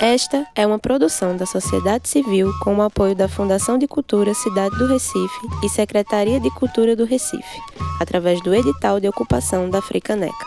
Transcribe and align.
Esta 0.00 0.46
é 0.54 0.66
uma 0.66 0.78
produção 0.78 1.36
da 1.36 1.46
sociedade 1.46 2.06
civil 2.06 2.52
com 2.62 2.76
o 2.76 2.82
apoio 2.82 3.14
da 3.14 3.28
Fundação 3.28 3.78
de 3.78 3.88
Cultura 3.88 4.34
Cidade 4.34 4.76
do 4.76 4.86
Recife 4.86 5.48
e 5.64 5.68
Secretaria 5.70 6.38
de 6.38 6.50
Cultura 6.50 6.94
do 6.94 7.06
Recife, 7.06 7.60
através 7.98 8.42
do 8.42 8.54
edital 8.54 9.00
de 9.00 9.08
ocupação 9.08 9.70
da 9.70 9.80
Fricaneca. 9.80 10.44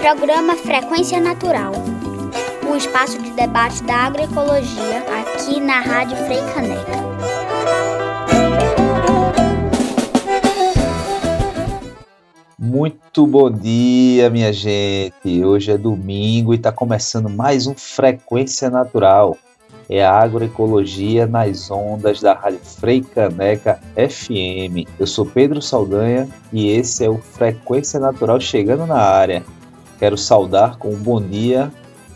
Programa 0.00 0.56
Frequência 0.56 1.20
Natural. 1.20 1.72
O 2.66 2.74
espaço 2.74 3.18
de 3.20 3.30
debate 3.32 3.82
da 3.82 4.06
agroecologia 4.06 5.04
aqui 5.20 5.60
na 5.60 5.80
Rádio 5.80 6.16
Freicaneca. 6.16 7.01
Muito 12.64 13.26
bom 13.26 13.50
dia, 13.50 14.30
minha 14.30 14.52
gente. 14.52 15.44
Hoje 15.44 15.72
é 15.72 15.76
domingo 15.76 16.54
e 16.54 16.56
está 16.56 16.70
começando 16.70 17.28
mais 17.28 17.66
um 17.66 17.74
Frequência 17.74 18.70
Natural. 18.70 19.36
É 19.88 20.06
a 20.06 20.12
agroecologia 20.12 21.26
nas 21.26 21.72
ondas 21.72 22.20
da 22.20 22.34
Rádio 22.34 22.60
Freicaneca 22.60 23.80
FM. 23.96 24.88
Eu 24.96 25.08
sou 25.08 25.26
Pedro 25.26 25.60
Saldanha 25.60 26.28
e 26.52 26.68
esse 26.68 27.04
é 27.04 27.10
o 27.10 27.18
Frequência 27.18 27.98
Natural 27.98 28.38
chegando 28.38 28.86
na 28.86 29.00
área. 29.00 29.42
Quero 29.98 30.16
saudar 30.16 30.78
com 30.78 30.90
um 30.90 30.98
bom 30.98 31.20
dia 31.20 31.68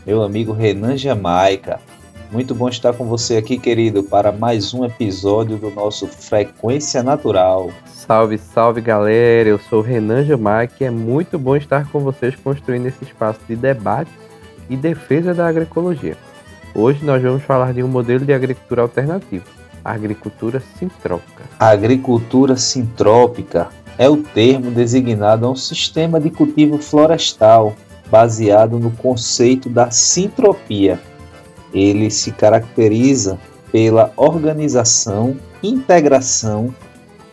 meu 0.06 0.23
amigo 0.23 0.53
Renan 0.53 0.97
Jamaica. 0.97 1.81
Muito 2.30 2.55
bom 2.55 2.69
estar 2.69 2.93
com 2.93 3.05
você 3.05 3.37
aqui, 3.37 3.57
querido, 3.57 4.03
para 4.03 4.33
mais 4.33 4.75
um 4.75 4.84
episódio 4.84 5.57
do 5.57 5.71
nosso 5.71 6.09
Frequência 6.09 7.03
Natural. 7.03 7.71
Salve, 7.87 8.37
salve 8.37 8.80
galera! 8.80 9.48
Eu 9.48 9.59
sou 9.59 9.79
o 9.79 9.83
Renan 9.83 10.25
Jamaica 10.25 10.75
e 10.81 10.84
é 10.84 10.91
muito 10.91 11.39
bom 11.39 11.55
estar 11.57 11.89
com 11.91 12.01
vocês 12.01 12.34
construindo 12.34 12.87
esse 12.87 13.05
espaço 13.05 13.41
de 13.48 13.55
debate 13.55 14.11
e 14.69 14.77
defesa 14.77 15.33
da 15.33 15.47
agroecologia. 15.47 16.17
Hoje 16.75 17.05
nós 17.05 17.23
vamos 17.23 17.45
falar 17.45 17.73
de 17.73 17.83
um 17.83 17.89
modelo 17.89 18.25
de 18.25 18.33
agricultura 18.33 18.83
alternativo, 18.83 19.45
a 19.84 19.93
agricultura 19.93 20.61
sintrópica. 20.78 21.45
A 21.61 21.69
agricultura 21.69 22.56
sintrópica 22.56 23.69
é 23.97 24.09
o 24.11 24.17
termo 24.17 24.72
designado 24.72 25.47
a 25.47 25.50
um 25.50 25.56
sistema 25.56 26.20
de 26.20 26.31
cultivo 26.31 26.77
florestal 26.78 27.75
baseado 28.11 28.78
no 28.78 28.91
conceito 28.91 29.70
da 29.70 29.91
sintropia. 29.91 31.00
Ele 31.72 32.11
se 32.11 32.31
caracteriza 32.31 33.39
pela 33.72 34.12
organização, 34.17 35.36
integração, 35.62 36.75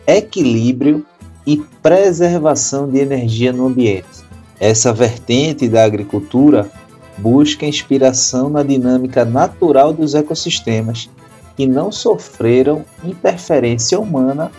equilíbrio 0.06 1.04
e 1.46 1.58
preservação 1.82 2.88
de 2.88 2.98
energia 2.98 3.52
no 3.52 3.66
ambiente. 3.66 4.24
Essa 4.58 4.92
vertente 4.92 5.68
da 5.68 5.84
agricultura 5.84 6.70
busca 7.18 7.66
inspiração 7.66 8.48
na 8.48 8.62
dinâmica 8.62 9.24
natural 9.24 9.92
dos 9.92 10.14
ecossistemas 10.14 11.08
que 11.56 11.66
não 11.66 11.92
sofreram 11.92 12.84
interferência 13.04 13.98
humana 13.98 14.50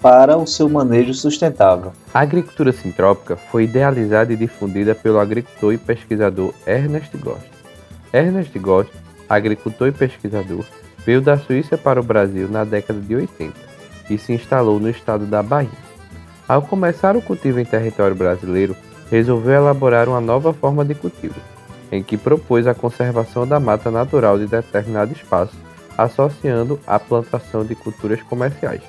para 0.00 0.36
o 0.36 0.46
seu 0.46 0.68
manejo 0.68 1.12
sustentável. 1.14 1.92
A 2.12 2.20
agricultura 2.20 2.72
sintrópica 2.72 3.36
foi 3.36 3.64
idealizada 3.64 4.32
e 4.32 4.36
difundida 4.36 4.94
pelo 4.94 5.18
agricultor 5.18 5.74
e 5.74 5.78
pesquisador 5.78 6.52
Ernest 6.66 7.16
Gost. 7.18 7.46
Ernest 8.12 8.58
Gost, 8.58 8.90
agricultor 9.30 9.88
e 9.88 9.92
pesquisador, 9.92 10.64
veio 11.06 11.22
da 11.22 11.38
Suíça 11.38 11.78
para 11.78 12.00
o 12.00 12.02
Brasil 12.02 12.48
na 12.48 12.64
década 12.64 13.00
de 13.00 13.14
80 13.14 13.54
e 14.10 14.18
se 14.18 14.32
instalou 14.32 14.80
no 14.80 14.90
estado 14.90 15.24
da 15.24 15.42
Bahia. 15.42 15.70
Ao 16.48 16.60
começar 16.60 17.16
o 17.16 17.22
cultivo 17.22 17.60
em 17.60 17.64
território 17.64 18.16
brasileiro, 18.16 18.76
resolveu 19.08 19.54
elaborar 19.54 20.08
uma 20.08 20.20
nova 20.20 20.52
forma 20.52 20.84
de 20.84 20.96
cultivo, 20.96 21.40
em 21.92 22.02
que 22.02 22.16
propôs 22.16 22.66
a 22.66 22.74
conservação 22.74 23.46
da 23.46 23.60
mata 23.60 23.90
natural 23.90 24.36
de 24.36 24.48
determinado 24.48 25.12
espaço, 25.12 25.56
associando 25.96 26.80
a 26.86 26.98
plantação 26.98 27.64
de 27.64 27.76
culturas 27.76 28.20
comerciais. 28.22 28.82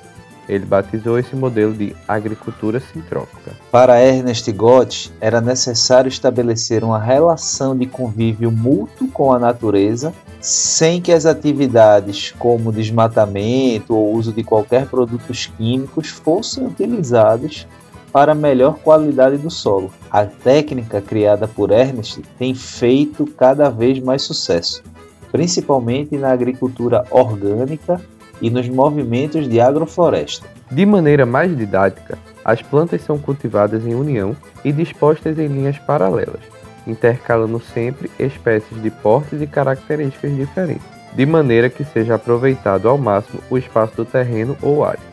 Ele 0.48 0.64
batizou 0.64 1.18
esse 1.18 1.36
modelo 1.36 1.72
de 1.72 1.94
agricultura 2.06 2.80
sintrópica. 2.80 3.52
Para 3.70 4.00
Ernest 4.00 4.50
Gott, 4.52 5.12
era 5.20 5.40
necessário 5.40 6.08
estabelecer 6.08 6.82
uma 6.82 6.98
relação 6.98 7.76
de 7.76 7.86
convívio 7.86 8.50
mútuo 8.50 9.08
com 9.08 9.32
a 9.32 9.38
natureza, 9.38 10.12
sem 10.40 11.00
que 11.00 11.12
as 11.12 11.24
atividades 11.24 12.32
como 12.38 12.72
desmatamento 12.72 13.94
ou 13.94 14.12
uso 14.12 14.32
de 14.32 14.42
qualquer 14.42 14.86
produtos 14.86 15.46
químicos 15.56 16.08
fossem 16.08 16.66
utilizados 16.66 17.66
para 18.12 18.34
melhor 18.34 18.78
qualidade 18.78 19.38
do 19.38 19.50
solo. 19.50 19.90
A 20.10 20.26
técnica 20.26 21.00
criada 21.00 21.48
por 21.48 21.70
Ernest 21.70 22.20
tem 22.38 22.54
feito 22.54 23.24
cada 23.26 23.70
vez 23.70 23.98
mais 24.00 24.22
sucesso, 24.22 24.82
principalmente 25.30 26.18
na 26.18 26.30
agricultura 26.30 27.04
orgânica 27.10 28.00
e 28.42 28.50
nos 28.50 28.68
movimentos 28.68 29.48
de 29.48 29.60
agrofloresta. 29.60 30.46
De 30.70 30.84
maneira 30.84 31.24
mais 31.24 31.56
didática, 31.56 32.18
as 32.44 32.60
plantas 32.60 33.02
são 33.02 33.18
cultivadas 33.18 33.86
em 33.86 33.94
união 33.94 34.36
e 34.64 34.72
dispostas 34.72 35.38
em 35.38 35.46
linhas 35.46 35.78
paralelas, 35.78 36.42
intercalando 36.86 37.60
sempre 37.60 38.10
espécies 38.18 38.82
de 38.82 38.90
portes 38.90 39.40
e 39.40 39.46
características 39.46 40.34
diferentes, 40.34 40.86
de 41.14 41.24
maneira 41.24 41.70
que 41.70 41.84
seja 41.84 42.16
aproveitado 42.16 42.88
ao 42.88 42.98
máximo 42.98 43.40
o 43.48 43.56
espaço 43.56 43.94
do 43.96 44.04
terreno 44.04 44.56
ou 44.60 44.84
área. 44.84 45.12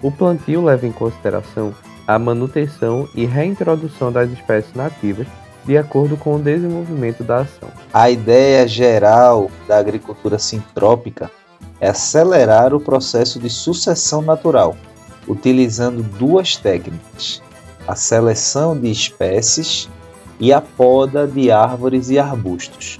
O 0.00 0.12
plantio 0.12 0.62
leva 0.62 0.86
em 0.86 0.92
consideração 0.92 1.74
a 2.06 2.18
manutenção 2.18 3.08
e 3.14 3.26
reintrodução 3.26 4.12
das 4.12 4.30
espécies 4.30 4.72
nativas 4.74 5.26
de 5.64 5.76
acordo 5.76 6.16
com 6.16 6.36
o 6.36 6.38
desenvolvimento 6.38 7.22
da 7.22 7.40
ação. 7.40 7.68
A 7.92 8.08
ideia 8.08 8.66
geral 8.66 9.50
da 9.66 9.78
agricultura 9.78 10.38
sintrópica 10.38 11.30
é 11.80 11.88
acelerar 11.88 12.74
o 12.74 12.80
processo 12.80 13.38
de 13.38 13.48
sucessão 13.48 14.22
natural, 14.22 14.76
utilizando 15.26 16.02
duas 16.02 16.56
técnicas: 16.56 17.42
a 17.86 17.94
seleção 17.94 18.78
de 18.78 18.90
espécies 18.90 19.88
e 20.40 20.52
a 20.52 20.60
poda 20.60 21.26
de 21.26 21.50
árvores 21.50 22.10
e 22.10 22.18
arbustos. 22.18 22.98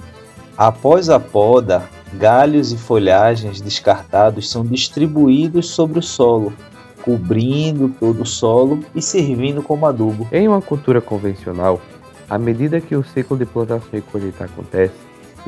Após 0.57 1.09
a 1.09 1.19
poda, 1.19 1.83
galhos 2.13 2.71
e 2.71 2.77
folhagens 2.77 3.61
descartados 3.61 4.49
são 4.49 4.65
distribuídos 4.65 5.69
sobre 5.69 5.99
o 5.99 6.03
solo, 6.03 6.53
cobrindo 7.01 7.89
todo 7.99 8.23
o 8.23 8.25
solo 8.25 8.79
e 8.93 9.01
servindo 9.01 9.63
como 9.63 9.85
adubo. 9.85 10.27
Em 10.31 10.47
uma 10.47 10.61
cultura 10.61 10.99
convencional, 10.99 11.81
à 12.29 12.37
medida 12.37 12.81
que 12.81 12.95
o 12.95 13.03
ciclo 13.03 13.37
de 13.37 13.45
plantação 13.45 13.87
e 13.93 14.01
colheita 14.01 14.45
acontece, 14.45 14.93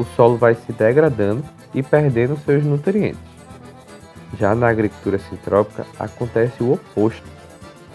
o 0.01 0.05
solo 0.15 0.37
vai 0.37 0.55
se 0.55 0.71
degradando 0.73 1.43
e 1.73 1.81
perdendo 1.81 2.37
seus 2.43 2.65
nutrientes. 2.65 3.21
Já 4.37 4.55
na 4.55 4.69
agricultura 4.69 5.19
sintrópica 5.19 5.85
acontece 5.99 6.63
o 6.63 6.73
oposto. 6.73 7.23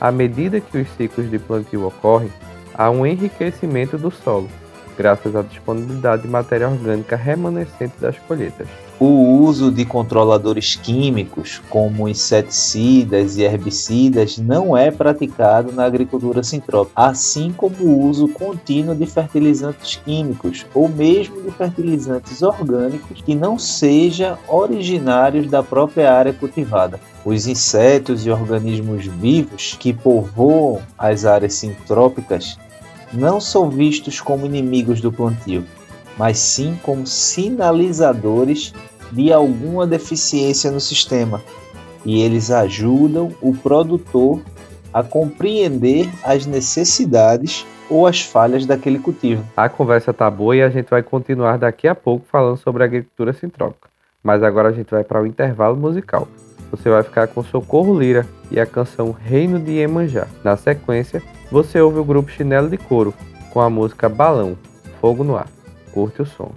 À 0.00 0.12
medida 0.12 0.60
que 0.60 0.78
os 0.78 0.88
ciclos 0.90 1.30
de 1.30 1.38
plantio 1.38 1.86
ocorrem, 1.86 2.30
há 2.74 2.90
um 2.90 3.06
enriquecimento 3.06 3.96
do 3.96 4.10
solo, 4.10 4.48
graças 4.96 5.34
à 5.34 5.42
disponibilidade 5.42 6.22
de 6.22 6.28
matéria 6.28 6.68
orgânica 6.68 7.16
remanescente 7.16 7.94
das 7.98 8.18
colheitas. 8.20 8.68
O 8.98 9.42
uso 9.42 9.70
de 9.70 9.84
controladores 9.84 10.74
químicos, 10.74 11.60
como 11.68 12.08
inseticidas 12.08 13.36
e 13.36 13.42
herbicidas, 13.42 14.38
não 14.38 14.74
é 14.74 14.90
praticado 14.90 15.70
na 15.70 15.84
agricultura 15.84 16.42
sintrópica, 16.42 16.94
assim 16.96 17.52
como 17.52 17.76
o 17.80 18.08
uso 18.08 18.26
contínuo 18.26 18.94
de 18.94 19.04
fertilizantes 19.04 19.96
químicos 19.96 20.64
ou 20.72 20.88
mesmo 20.88 21.42
de 21.42 21.50
fertilizantes 21.50 22.40
orgânicos 22.40 23.20
que 23.20 23.34
não 23.34 23.58
sejam 23.58 24.38
originários 24.48 25.46
da 25.46 25.62
própria 25.62 26.10
área 26.10 26.32
cultivada. 26.32 26.98
Os 27.22 27.46
insetos 27.46 28.24
e 28.24 28.30
organismos 28.30 29.04
vivos 29.04 29.76
que 29.78 29.92
povoam 29.92 30.80
as 30.96 31.26
áreas 31.26 31.52
sintrópicas 31.52 32.56
não 33.12 33.42
são 33.42 33.68
vistos 33.68 34.22
como 34.22 34.47
inimigos 34.47 35.03
do 35.03 35.12
plantio, 35.12 35.66
mas 36.16 36.39
sim 36.39 36.78
como 36.83 37.07
sinalizadores 37.07 38.72
de 39.13 39.33
alguma 39.33 39.86
deficiência 39.86 40.71
no 40.71 40.80
sistema. 40.80 41.42
E 42.04 42.22
eles 42.22 42.51
ajudam 42.51 43.33
o 43.41 43.54
produtor 43.54 44.41
a 44.92 45.03
compreender 45.03 46.09
as 46.22 46.47
necessidades 46.47 47.66
ou 47.91 48.07
as 48.07 48.22
falhas 48.22 48.66
daquele 48.66 48.98
cultivo. 48.98 49.45
A 49.57 49.68
conversa 49.68 50.13
tá 50.13 50.30
boa 50.30 50.57
e 50.57 50.63
a 50.63 50.71
gente 50.71 50.89
vai 50.89 51.03
continuar 51.03 51.59
daqui 51.59 51.86
a 51.86 51.95
pouco 51.95 52.27
falando 52.30 52.57
sobre 52.57 52.83
agricultura 52.84 53.33
sintrópica. 53.33 53.89
Mas 54.22 54.42
agora 54.42 54.69
a 54.69 54.72
gente 54.72 54.91
vai 54.91 55.04
para 55.04 55.22
o 55.22 55.27
intervalo 55.27 55.77
musical. 55.77 56.27
Você 56.71 56.91
vai 56.91 57.03
ficar 57.03 57.28
com 57.28 57.45
Socorro 57.45 57.97
Lira 57.97 58.27
e 58.51 58.59
a 58.59 58.66
canção 58.66 59.12
Reino 59.12 59.59
de 59.59 59.72
Iemanjá. 59.72 60.27
Na 60.42 60.57
sequência, 60.57 61.22
você 61.51 61.80
ouve 61.80 61.98
o 61.98 62.04
grupo 62.04 62.30
Chinelo 62.30 62.69
de 62.69 62.77
Couro 62.77 63.15
com 63.53 63.60
a 63.60 63.71
música 63.71 64.09
Balão, 64.09 64.57
Fogo 65.01 65.22
no 65.22 65.36
Ar 65.36 65.55
curte 65.97 66.21
o 66.21 66.27
som. 66.27 66.53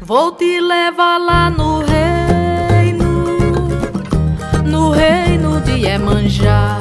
Vou 0.00 0.32
te 0.32 0.60
levar 0.60 1.18
lá 1.18 1.48
no 1.48 1.78
reino, 1.78 3.36
no 4.64 4.90
reino 4.90 5.60
de 5.60 5.86
Emanjá, 5.86 6.80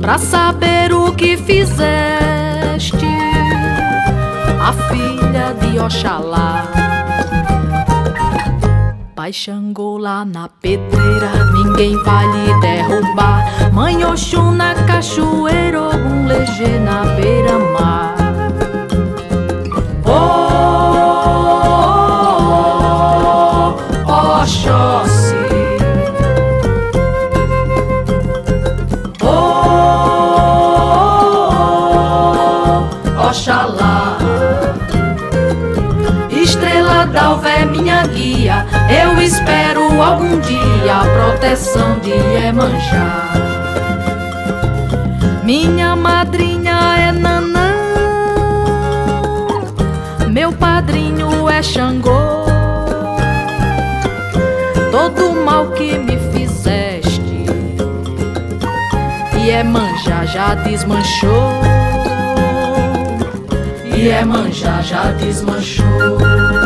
pra 0.00 0.18
saber 0.18 0.92
o 0.92 1.14
que 1.14 1.36
fizer. 1.36 2.21
Oxalá. 5.84 6.64
Pai 9.16 9.32
Xangô 9.32 9.98
lá 9.98 10.24
na 10.24 10.48
pedreira, 10.48 11.30
ninguém 11.52 11.96
vai 12.04 12.26
lhe 12.26 12.60
derrubar. 12.60 13.44
Mãe 13.72 14.04
Oxum 14.04 14.52
na 14.52 14.74
cachoeira, 14.86 15.78
algum 15.78 16.26
legê 16.26 16.78
na 16.78 17.04
beira-mar. 17.16 18.11
Proteção 41.52 41.98
de 41.98 42.10
Iemanjá. 42.10 43.30
Minha 45.44 45.94
madrinha 45.94 46.96
é 46.96 47.12
Nanã, 47.12 47.74
meu 50.30 50.50
padrinho 50.52 51.50
é 51.50 51.62
Xangô. 51.62 52.46
Todo 54.90 55.44
mal 55.44 55.66
que 55.72 55.98
me 55.98 56.16
fizeste, 56.32 57.44
Iemanjá 59.36 60.24
já 60.24 60.54
desmanchou. 60.54 61.60
Iemanjá 63.94 64.80
já 64.80 65.12
desmanchou. 65.12 66.61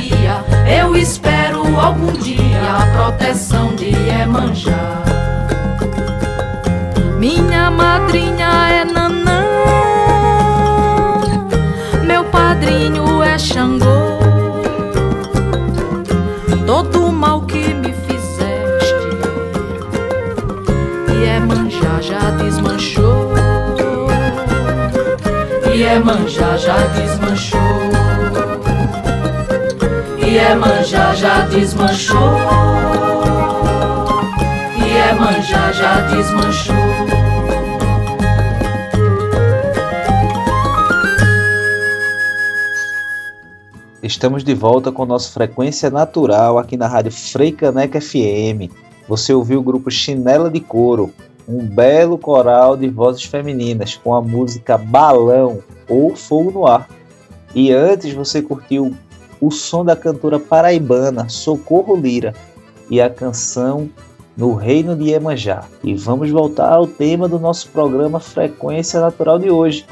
Guia 0.00 0.44
eu 0.66 0.96
espero 0.96 1.62
algum 1.78 2.12
dia 2.12 2.62
a 2.62 2.86
proteção 2.96 3.74
de 3.74 3.86
Iemanjá. 3.86 5.02
Minha 7.18 7.70
madrinha 7.70 8.48
é 8.70 8.84
Nanã, 8.84 9.44
meu 12.06 12.24
padrinho 12.24 13.22
é 13.22 13.38
Xangô. 13.38 14.18
Todo 16.66 17.12
mal 17.12 17.42
que 17.42 17.74
me 17.74 17.92
fizeste, 17.92 19.08
Iemanjá 21.12 22.00
já 22.00 22.30
desmanchou. 22.30 23.32
Iemanjá 25.74 26.56
já 26.56 26.76
desmanchou. 26.94 27.89
Iemanjá 30.30 31.12
já 31.16 31.44
desmanchou. 31.46 32.16
Iemanjá 34.78 35.72
já 35.72 36.00
desmanchou. 36.02 36.76
Estamos 44.00 44.44
de 44.44 44.54
volta 44.54 44.92
com 44.92 45.04
nossa 45.04 45.32
frequência 45.32 45.90
natural 45.90 46.58
aqui 46.58 46.76
na 46.76 46.86
Rádio 46.86 47.10
Freicaneca 47.10 48.00
FM. 48.00 48.70
Você 49.08 49.34
ouviu 49.34 49.58
o 49.58 49.64
grupo 49.64 49.90
Chinela 49.90 50.48
de 50.48 50.60
Couro, 50.60 51.12
um 51.48 51.58
belo 51.66 52.16
coral 52.16 52.76
de 52.76 52.88
vozes 52.88 53.24
femininas 53.24 53.96
com 53.96 54.14
a 54.14 54.22
música 54.22 54.78
Balão 54.78 55.58
ou 55.88 56.14
Fogo 56.14 56.52
no 56.52 56.68
Ar. 56.68 56.88
E 57.52 57.72
antes 57.72 58.14
você 58.14 58.40
curtiu 58.40 58.94
o 59.40 59.50
som 59.50 59.84
da 59.84 59.96
cantora 59.96 60.38
paraibana 60.38 61.28
Socorro 61.28 61.96
Lira 61.96 62.34
e 62.90 63.00
a 63.00 63.08
canção 63.08 63.88
No 64.36 64.54
Reino 64.54 64.94
de 64.96 65.10
Iemanjá. 65.10 65.64
E 65.82 65.94
vamos 65.94 66.30
voltar 66.30 66.72
ao 66.72 66.86
tema 66.86 67.28
do 67.28 67.38
nosso 67.38 67.68
programa 67.70 68.20
Frequência 68.20 69.00
Natural 69.00 69.38
de 69.38 69.50
hoje, 69.50 69.86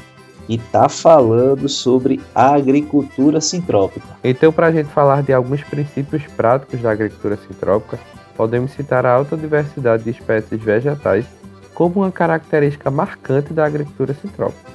e 0.49 0.55
está 0.57 0.89
falando 0.89 1.69
sobre 1.69 2.21
a 2.35 2.55
agricultura 2.55 3.41
sintrópica. 3.41 4.07
Então, 4.25 4.51
para 4.51 4.69
a 4.69 4.73
gente 4.73 4.89
falar 4.89 5.23
de 5.23 5.33
alguns 5.33 5.63
princípios 5.63 6.23
práticos 6.37 6.81
da 6.81 6.91
agricultura 6.91 7.37
sintrópica, 7.37 7.99
podemos 8.37 8.71
citar 8.73 9.05
a 9.05 9.13
alta 9.13 9.37
diversidade 9.37 10.05
de 10.05 10.11
espécies 10.11 10.63
vegetais 10.63 11.27
como 11.75 12.01
uma 12.01 12.11
característica 12.11 12.91
marcante 12.91 13.53
da 13.53 13.67
agricultura 13.67 14.15
sintrópica. 14.15 14.73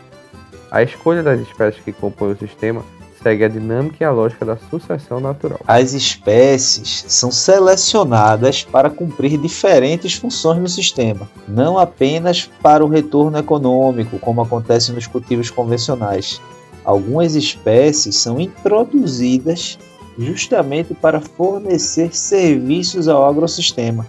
A 0.69 0.83
escolha 0.83 1.23
das 1.23 1.39
espécies 1.39 1.83
que 1.83 1.91
compõem 1.91 2.31
o 2.31 2.37
sistema 2.37 2.83
segue 3.23 3.45
a 3.45 3.47
dinâmica 3.47 3.95
e 4.01 4.03
a 4.03 4.11
lógica 4.11 4.45
da 4.45 4.57
sucessão 4.69 5.21
natural. 5.21 5.61
As 5.65 5.93
espécies 5.93 7.05
são 7.07 7.31
selecionadas 7.31 8.63
para 8.63 8.89
cumprir 8.89 9.37
diferentes 9.39 10.13
funções 10.13 10.59
no 10.59 10.67
sistema, 10.67 11.29
não 11.47 11.79
apenas 11.79 12.49
para 12.61 12.83
o 12.83 12.89
retorno 12.89 13.37
econômico, 13.37 14.19
como 14.19 14.41
acontece 14.41 14.91
nos 14.91 15.07
cultivos 15.07 15.49
convencionais. 15.49 16.41
Algumas 16.83 17.33
espécies 17.33 18.17
são 18.17 18.39
introduzidas 18.39 19.79
justamente 20.17 20.93
para 20.93 21.21
fornecer 21.21 22.15
serviços 22.15 23.07
ao 23.07 23.25
agrossistema, 23.25 24.05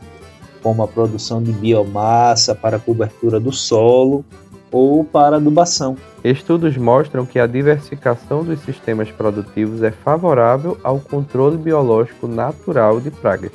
como 0.62 0.82
a 0.82 0.88
produção 0.88 1.42
de 1.42 1.52
biomassa 1.52 2.54
para 2.54 2.78
cobertura 2.78 3.38
do 3.38 3.52
solo 3.52 4.24
ou 4.74 5.04
para 5.04 5.36
adubação. 5.36 5.96
Estudos 6.24 6.76
mostram 6.76 7.24
que 7.24 7.38
a 7.38 7.46
diversificação 7.46 8.42
dos 8.42 8.58
sistemas 8.60 9.08
produtivos 9.08 9.84
é 9.84 9.92
favorável 9.92 10.76
ao 10.82 10.98
controle 10.98 11.56
biológico 11.56 12.26
natural 12.26 13.00
de 13.00 13.12
pragas, 13.12 13.52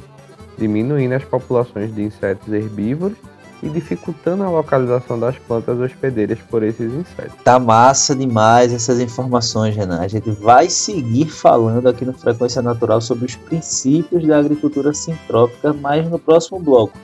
diminuindo 0.57 1.13
as 1.13 1.25
populações 1.25 1.93
de 1.93 2.03
insetos 2.03 2.53
herbívoros 2.53 3.17
e 3.61 3.67
dificultando 3.67 4.43
a 4.43 4.49
localização 4.49 5.19
das 5.19 5.37
plantas 5.37 5.77
hospedeiras 5.77 6.39
por 6.49 6.63
esses 6.63 6.89
insetos. 6.93 7.35
Tá 7.43 7.59
massa 7.59 8.15
demais 8.15 8.71
essas 8.71 9.01
informações, 9.01 9.75
Renan. 9.75 9.99
A 9.99 10.07
gente 10.07 10.31
vai 10.31 10.69
seguir 10.69 11.25
falando 11.25 11.89
aqui 11.89 12.05
no 12.05 12.13
Frequência 12.13 12.61
Natural 12.61 13.01
sobre 13.01 13.25
os 13.25 13.35
princípios 13.35 14.25
da 14.25 14.37
agricultura 14.37 14.93
sintrópica, 14.93 15.73
mas 15.73 16.09
no 16.09 16.17
próximo 16.17 16.61
bloco. 16.61 16.97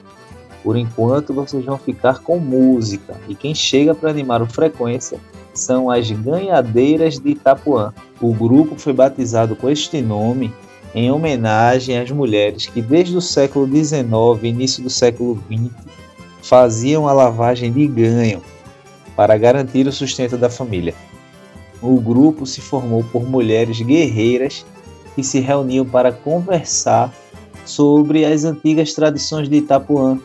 Por 0.66 0.76
enquanto, 0.76 1.32
vocês 1.32 1.64
vão 1.64 1.78
ficar 1.78 2.24
com 2.24 2.40
música. 2.40 3.16
E 3.30 3.36
quem 3.36 3.54
chega 3.54 3.94
para 3.94 4.10
animar 4.10 4.42
o 4.42 4.48
Frequência 4.48 5.20
são 5.54 5.92
as 5.92 6.10
Ganhadeiras 6.10 7.20
de 7.20 7.30
Itapuã. 7.30 7.94
O 8.20 8.34
grupo 8.34 8.76
foi 8.76 8.92
batizado 8.92 9.56
com 9.56 9.70
este 9.70 10.02
nome 10.02 10.52
em 10.96 11.12
homenagem 11.12 12.00
às 12.00 12.10
mulheres 12.10 12.66
que 12.66 12.82
desde 12.82 13.16
o 13.16 13.22
século 13.22 13.68
XIX 13.68 14.04
e 14.42 14.48
início 14.48 14.82
do 14.82 14.90
século 14.90 15.38
XX 15.48 15.72
faziam 16.42 17.08
a 17.08 17.14
lavagem 17.14 17.72
de 17.72 17.86
ganho 17.86 18.42
para 19.16 19.38
garantir 19.38 19.86
o 19.86 19.92
sustento 19.92 20.36
da 20.36 20.50
família. 20.50 20.96
O 21.80 22.00
grupo 22.00 22.44
se 22.48 22.60
formou 22.60 23.04
por 23.12 23.30
mulheres 23.30 23.80
guerreiras 23.82 24.66
que 25.14 25.24
se 25.24 25.40
reuniam 25.40 25.86
para 25.86 26.12
conversar 26.12 27.14
sobre 27.66 28.26
as 28.26 28.46
antigas 28.46 28.94
tradições 28.94 29.48
de 29.48 29.58
Itapuã 29.58 30.20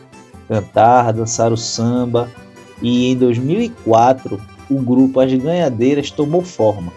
cantar, 0.51 1.13
dançar 1.13 1.53
o 1.53 1.57
samba. 1.57 2.29
E 2.81 3.09
em 3.09 3.15
2004, 3.15 4.41
o 4.69 4.81
grupo 4.81 5.21
As 5.21 5.33
Ganhadeiras 5.33 6.11
tomou 6.11 6.41
forma 6.41 6.91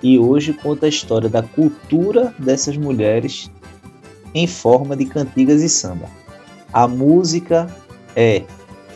e 0.00 0.16
hoje 0.16 0.52
conta 0.52 0.86
a 0.86 0.88
história 0.88 1.28
da 1.28 1.42
cultura 1.42 2.32
dessas 2.38 2.76
mulheres 2.76 3.50
em 4.32 4.46
forma 4.46 4.96
de 4.96 5.06
cantigas 5.06 5.60
e 5.60 5.68
samba. 5.68 6.06
A 6.72 6.86
música 6.86 7.68
é 8.14 8.44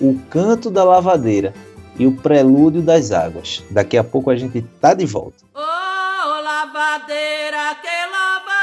O 0.01 0.17
Canto 0.31 0.71
da 0.71 0.85
Lavadeira 0.85 1.53
e 1.99 2.07
o 2.07 2.13
Prelúdio 2.13 2.83
das 2.83 3.11
Águas. 3.11 3.65
Daqui 3.69 3.97
a 3.97 4.05
pouco 4.05 4.31
a 4.31 4.37
gente 4.37 4.63
tá 4.81 4.95
de 4.95 5.07
volta. 5.07 5.39
Oh, 5.55 6.41
lavadeira 6.43 7.75
que 7.83 8.13
lava 8.13 8.54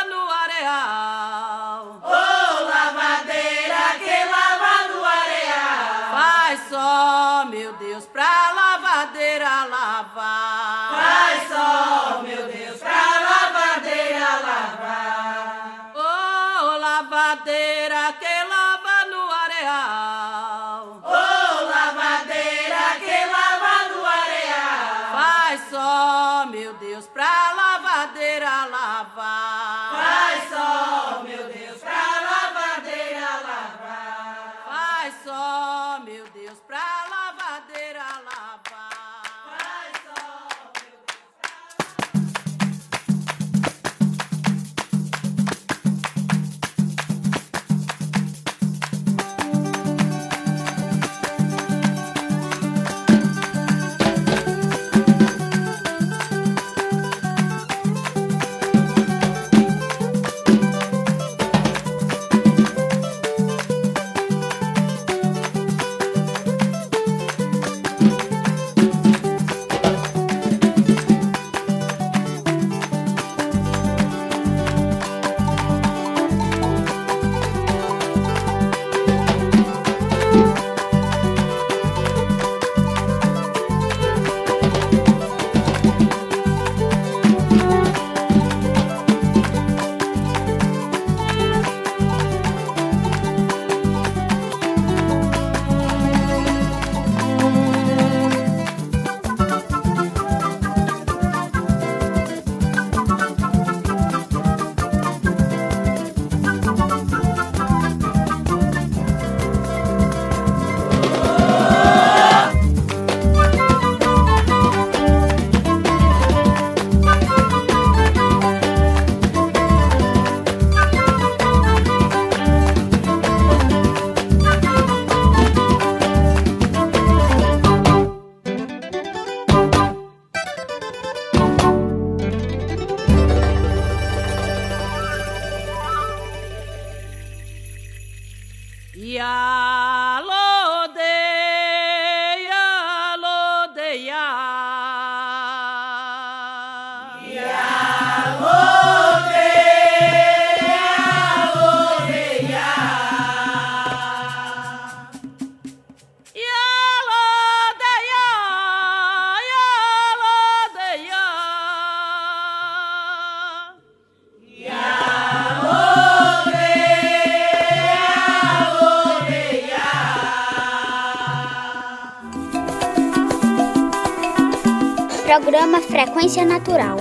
Frequência 176.31 176.45
Natural. 176.45 176.97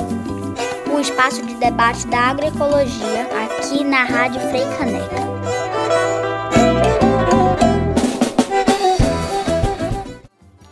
Um 0.93 0.99
espaço 0.99 1.47
de 1.47 1.55
debate 1.55 2.05
da 2.09 2.19
agroecologia 2.31 3.29
aqui 3.45 3.85
na 3.85 4.03
Rádio 4.03 4.41
Frei 4.41 4.65
Caneca. 4.77 5.21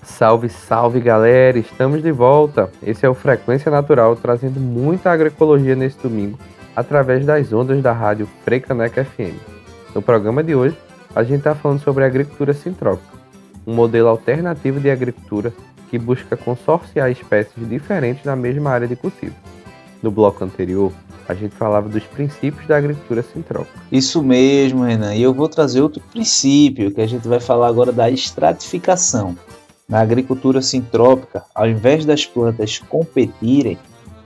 Salve, 0.03 0.49
salve 0.49 0.99
galera! 0.99 1.57
Estamos 1.57 2.03
de 2.03 2.11
volta. 2.11 2.69
Esse 2.83 3.07
é 3.07 3.09
o 3.09 3.15
Frequência 3.15 3.71
Natural 3.71 4.17
trazendo 4.17 4.59
muita 4.59 5.13
agroecologia 5.13 5.77
nesse 5.77 5.99
domingo 5.99 6.37
através 6.75 7.25
das 7.25 7.53
ondas 7.53 7.81
da 7.81 7.93
rádio 7.93 8.29
Frecaneca 8.45 9.05
FM. 9.05 9.39
No 9.95 10.03
programa 10.03 10.43
de 10.43 10.57
hoje, 10.57 10.77
a 11.15 11.23
gente 11.23 11.39
está 11.39 11.55
falando 11.55 11.81
sobre 11.81 12.05
agricultura 12.05 12.53
sintrópica, 12.53 13.19
um 13.65 13.73
modelo 13.73 14.09
alternativo 14.09 14.81
de 14.81 14.91
agricultura 14.91 15.53
que 15.91 15.99
busca 15.99 16.37
consorciar 16.37 17.11
espécies 17.11 17.69
diferentes 17.69 18.25
na 18.25 18.37
mesma 18.37 18.71
área 18.71 18.87
de 18.87 18.97
cultivo. 18.97 19.35
No 20.03 20.11
bloco 20.11 20.45
anterior, 20.45 20.93
a 21.29 21.35
gente 21.35 21.55
falava 21.55 21.89
dos 21.89 22.05
princípios 22.05 22.67
da 22.67 22.77
agricultura 22.77 23.23
sintrópica. 23.23 23.79
Isso 23.91 24.23
mesmo, 24.23 24.85
Renan. 24.85 25.15
E 25.15 25.23
eu 25.23 25.35
vou 25.35 25.49
trazer 25.49 25.81
outro 25.81 26.01
princípio 26.11 26.91
que 26.91 27.01
a 27.01 27.07
gente 27.07 27.27
vai 27.27 27.41
falar 27.41 27.69
agora 27.69 27.93
da 27.93 28.09
estratificação. 28.09 29.37
Na 29.89 30.01
agricultura 30.01 30.63
sintrópica, 30.63 31.45
ao 31.55 31.69
invés 31.69 32.05
das 32.05 32.25
plantas 32.25 32.79
competirem, 32.79 33.79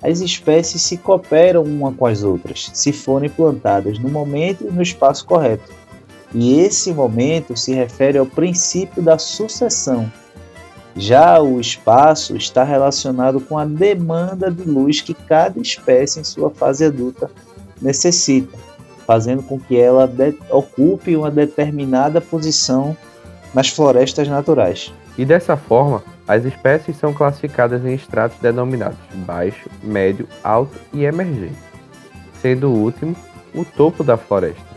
as 0.02 0.20
espécies 0.20 0.82
se 0.82 0.96
cooperam 0.96 1.62
uma 1.62 1.92
com 1.92 2.06
as 2.06 2.24
outras, 2.24 2.70
se 2.74 2.92
forem 2.92 3.30
plantadas 3.30 3.98
no 3.98 4.08
momento 4.08 4.66
e 4.66 4.72
no 4.72 4.82
espaço 4.82 5.24
correto. 5.24 5.72
E 6.34 6.58
esse 6.58 6.92
momento 6.92 7.56
se 7.56 7.72
refere 7.72 8.18
ao 8.18 8.26
princípio 8.26 9.02
da 9.02 9.18
sucessão. 9.18 10.10
Já 10.96 11.40
o 11.40 11.58
espaço 11.58 12.36
está 12.36 12.64
relacionado 12.64 13.40
com 13.40 13.58
a 13.58 13.64
demanda 13.64 14.50
de 14.50 14.62
luz 14.62 15.00
que 15.00 15.14
cada 15.14 15.58
espécie 15.58 16.20
em 16.20 16.24
sua 16.24 16.50
fase 16.50 16.84
adulta 16.84 17.30
necessita, 17.80 18.56
fazendo 19.06 19.42
com 19.42 19.58
que 19.58 19.78
ela 19.78 20.10
ocupe 20.50 21.16
uma 21.16 21.30
determinada 21.30 22.20
posição 22.20 22.96
nas 23.54 23.68
florestas 23.68 24.28
naturais. 24.28 24.92
E 25.16 25.24
dessa 25.24 25.56
forma, 25.56 26.02
as 26.26 26.44
espécies 26.44 26.96
são 26.96 27.12
classificadas 27.12 27.84
em 27.84 27.94
estratos 27.94 28.38
denominados 28.40 28.98
baixo, 29.26 29.68
médio, 29.82 30.26
alto 30.42 30.78
e 30.92 31.04
emergente, 31.04 31.58
sendo 32.40 32.68
o 32.70 32.76
último 32.76 33.16
o 33.54 33.64
topo 33.64 34.02
da 34.02 34.16
floresta. 34.16 34.72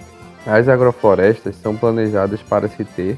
As 0.45 0.67
agroflorestas 0.67 1.55
são 1.55 1.75
planejadas 1.75 2.41
para 2.41 2.67
se 2.67 2.83
ter, 2.83 3.17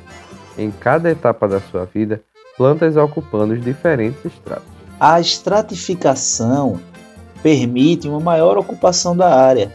em 0.58 0.72
cada 0.72 1.10
etapa 1.10 1.48
da 1.48 1.60
sua 1.60 1.86
vida, 1.86 2.22
plantas 2.58 2.98
ocupando 2.98 3.54
os 3.54 3.64
diferentes 3.64 4.26
estratos. 4.26 4.66
A 5.00 5.20
estratificação 5.20 6.80
permite 7.44 8.08
uma 8.08 8.20
maior 8.20 8.58
ocupação 8.58 9.16
da 9.16 9.34
área, 9.34 9.72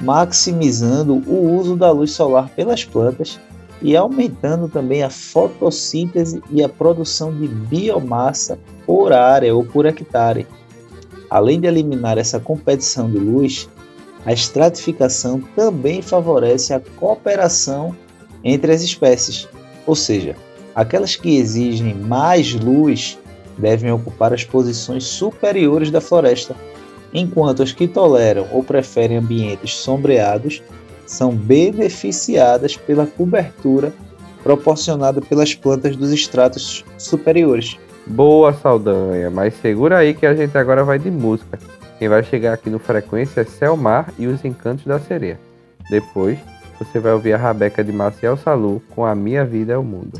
maximizando 0.00 1.22
o 1.26 1.56
uso 1.56 1.76
da 1.76 1.90
luz 1.90 2.12
solar 2.12 2.48
pelas 2.48 2.84
plantas 2.84 3.38
e 3.82 3.96
aumentando 3.96 4.68
também 4.68 5.02
a 5.02 5.10
fotossíntese 5.10 6.42
e 6.50 6.62
a 6.62 6.68
produção 6.68 7.36
de 7.36 7.48
biomassa 7.48 8.58
por 8.86 9.12
área 9.12 9.54
ou 9.54 9.64
por 9.64 9.84
hectare. 9.84 10.46
Além 11.28 11.60
de 11.60 11.66
eliminar 11.66 12.16
essa 12.16 12.40
competição 12.40 13.10
de 13.10 13.18
luz, 13.18 13.68
a 14.24 14.32
estratificação 14.32 15.40
também 15.54 16.00
favorece 16.00 16.72
a 16.72 16.80
cooperação 16.96 17.94
entre 18.44 18.72
as 18.72 18.82
espécies, 18.82 19.48
ou 19.86 19.94
seja, 19.94 20.36
aquelas 20.74 21.16
que 21.16 21.36
exigem 21.36 21.94
mais 21.94 22.54
luz 22.54 23.18
devem 23.58 23.90
ocupar 23.90 24.32
as 24.32 24.44
posições 24.44 25.04
superiores 25.04 25.90
da 25.90 26.00
floresta, 26.00 26.54
enquanto 27.12 27.62
as 27.62 27.72
que 27.72 27.86
toleram 27.86 28.46
ou 28.50 28.62
preferem 28.62 29.18
ambientes 29.18 29.74
sombreados 29.74 30.62
são 31.06 31.34
beneficiadas 31.34 32.76
pela 32.76 33.06
cobertura 33.06 33.92
proporcionada 34.42 35.20
pelas 35.20 35.54
plantas 35.54 35.96
dos 35.96 36.10
estratos 36.12 36.84
superiores. 36.98 37.78
Boa, 38.06 38.52
Saldanha, 38.52 39.30
mas 39.30 39.54
segura 39.54 39.98
aí 39.98 40.14
que 40.14 40.26
a 40.26 40.34
gente 40.34 40.56
agora 40.58 40.82
vai 40.82 40.98
de 40.98 41.10
música. 41.10 41.58
Quem 41.98 42.08
vai 42.08 42.24
chegar 42.24 42.54
aqui 42.54 42.68
no 42.68 42.80
Frequência 42.80 43.42
é 43.42 43.44
Selmar 43.44 44.12
e 44.18 44.26
os 44.26 44.44
Encantos 44.44 44.84
da 44.84 44.98
Sereia. 44.98 45.38
Depois, 45.88 46.38
você 46.78 46.98
vai 46.98 47.12
ouvir 47.12 47.32
a 47.32 47.38
Rabeca 47.38 47.84
de 47.84 47.92
Maciel 47.92 48.36
Salu 48.36 48.82
com 48.90 49.06
A 49.06 49.14
Minha 49.14 49.44
Vida 49.44 49.74
é 49.74 49.78
o 49.78 49.84
Mundo. 49.84 50.18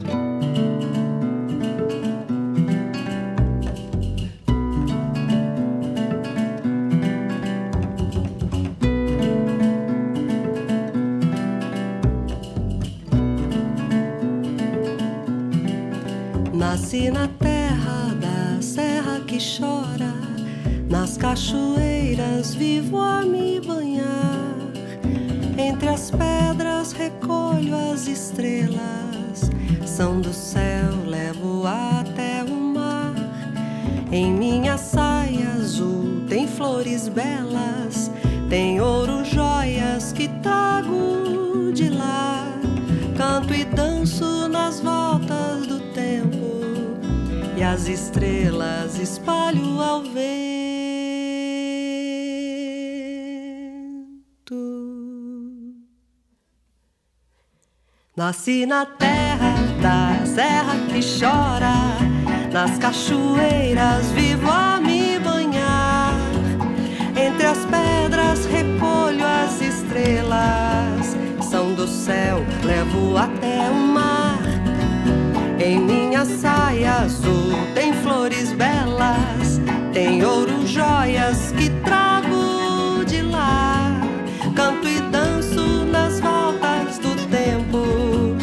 Na 16.92 17.26
terra 17.26 18.14
da 18.20 18.60
serra 18.60 19.20
que 19.26 19.38
chora, 19.38 20.12
nas 20.90 21.16
cachoeiras 21.16 22.54
vivo 22.54 22.98
a 23.00 23.22
me 23.22 23.58
banhar. 23.62 24.54
Entre 25.56 25.88
as 25.88 26.10
pedras 26.10 26.92
recolho 26.92 27.74
as 27.74 28.06
estrelas, 28.06 29.50
são 29.86 30.20
do 30.20 30.34
céu, 30.34 30.90
levo 31.06 31.64
até 31.66 32.44
o 32.44 32.54
mar. 32.54 33.14
Em 34.12 34.30
minha 34.30 34.76
saia 34.76 35.48
azul 35.54 36.26
tem 36.28 36.46
flores 36.46 37.08
belas, 37.08 38.10
tem 38.50 38.82
ouro, 38.82 39.24
joias 39.24 40.12
que 40.12 40.28
trago 40.42 41.72
de 41.72 41.88
lá. 41.88 42.46
Canto 43.16 43.54
e 43.54 43.64
danço 43.64 44.31
e 47.62 47.64
as 47.64 47.86
estrelas 47.86 48.98
espalho 48.98 49.80
ao 49.80 50.02
vento. 50.02 50.22
Nasci 58.16 58.66
na 58.66 58.84
terra 58.84 59.54
da 59.80 60.26
serra 60.26 60.74
que 60.88 61.00
chora, 61.20 61.72
nas 62.52 62.78
cachoeiras 62.78 64.10
vivo 64.10 64.50
a 64.50 64.80
me 64.80 65.20
banhar. 65.20 66.16
Entre 67.16 67.46
as 67.46 67.64
pedras 67.66 68.44
recolho 68.46 69.24
as 69.24 69.60
estrelas, 69.60 71.16
são 71.48 71.74
do 71.74 71.86
céu, 71.86 72.44
levo 72.64 73.16
até 73.16 73.70
o 73.70 73.74
mar. 73.74 74.31
Em 75.64 75.78
minha 75.78 76.24
saia 76.24 76.94
azul 76.94 77.52
tem 77.72 77.92
flores 77.92 78.52
belas, 78.52 79.60
tem 79.92 80.24
ouro, 80.24 80.66
joias 80.66 81.52
que 81.52 81.70
trago 81.84 83.04
de 83.06 83.22
lá. 83.22 83.92
Canto 84.56 84.88
e 84.88 85.00
danço 85.02 85.84
nas 85.84 86.18
voltas 86.18 86.98
do 86.98 87.14
tempo 87.28 88.36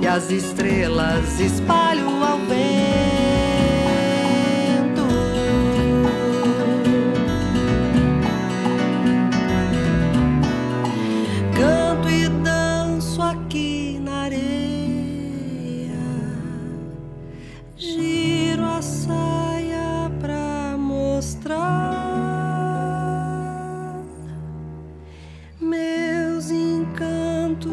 e 0.00 0.06
as 0.06 0.30
estrelas 0.30 1.40
espalho 1.40 2.06
ao 2.22 2.38
vento. 2.38 3.19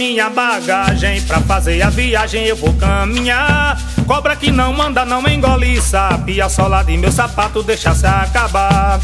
minha 0.00 0.30
bagagem. 0.30 1.20
Pra 1.22 1.40
fazer 1.40 1.82
a 1.82 1.90
viagem 1.90 2.46
eu 2.46 2.56
vou 2.56 2.72
caminhar. 2.72 3.78
Cobra 4.06 4.34
que 4.34 4.50
não 4.50 4.72
manda, 4.72 5.04
não 5.04 5.22
engole 5.28 5.80
sabe 5.80 6.40
A 6.40 6.48
sola 6.48 6.82
de 6.82 6.96
meu 6.96 7.12
sapato 7.12 7.62
deixa 7.62 7.94
se 7.94 8.06
acabar. 8.06 8.98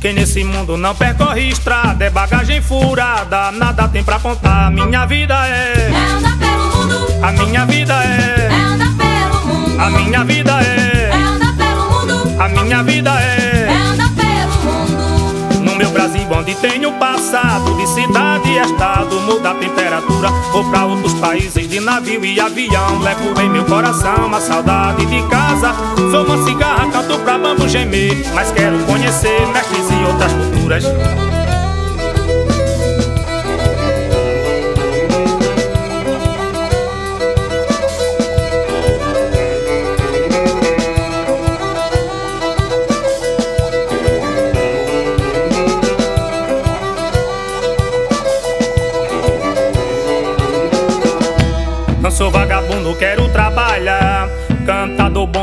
Quem 0.00 0.12
nesse 0.12 0.44
mundo 0.44 0.76
não 0.76 0.94
percorre 0.94 1.48
estrada 1.48 2.04
É 2.04 2.10
bagagem 2.10 2.60
furada, 2.60 3.52
nada 3.52 3.86
tem 3.86 4.02
pra 4.02 4.18
contar 4.18 4.68
Minha 4.68 5.06
vida 5.06 5.34
é 5.46 5.90
É 5.92 6.12
andar 6.12 6.36
pelo 6.38 6.64
mundo. 6.76 7.24
A 7.24 7.32
minha 7.32 7.64
vida 7.66 7.94
é 8.04 8.48
É 8.50 8.54
andar 8.54 8.92
pelo 8.96 9.46
mundo. 9.46 9.80
A 9.80 9.90
minha 9.90 10.24
vida 10.24 10.60
é 10.60 11.10
É 11.10 11.22
andar 11.22 11.56
pelo 11.56 11.84
mundo. 11.88 12.42
A 12.42 12.48
minha 12.48 12.82
vida 12.82 13.10
é 13.10 13.51
meu 15.82 15.90
Brasil 15.90 16.26
onde 16.30 16.54
tenho 16.54 16.92
passado 16.92 17.74
De 17.76 17.86
cidade 17.88 18.48
e 18.48 18.58
estado 18.58 19.20
muda 19.22 19.50
a 19.50 19.54
temperatura 19.54 20.30
Vou 20.52 20.64
pra 20.70 20.86
outros 20.86 21.12
países 21.14 21.68
de 21.68 21.80
navio 21.80 22.24
e 22.24 22.40
avião 22.40 23.00
Levo 23.00 23.40
em 23.40 23.50
meu 23.50 23.64
coração 23.64 24.32
a 24.32 24.40
saudade 24.40 25.04
de 25.06 25.22
casa 25.28 25.74
Sou 26.10 26.24
uma 26.24 26.44
cigarra, 26.44 26.88
canto 26.90 27.18
pra 27.20 27.36
bambu 27.36 27.68
gemer 27.68 28.16
Mas 28.32 28.52
quero 28.52 28.78
conhecer 28.84 29.44
mestres 29.48 29.90
e 29.90 30.04
outras 30.04 30.32
culturas 30.32 30.84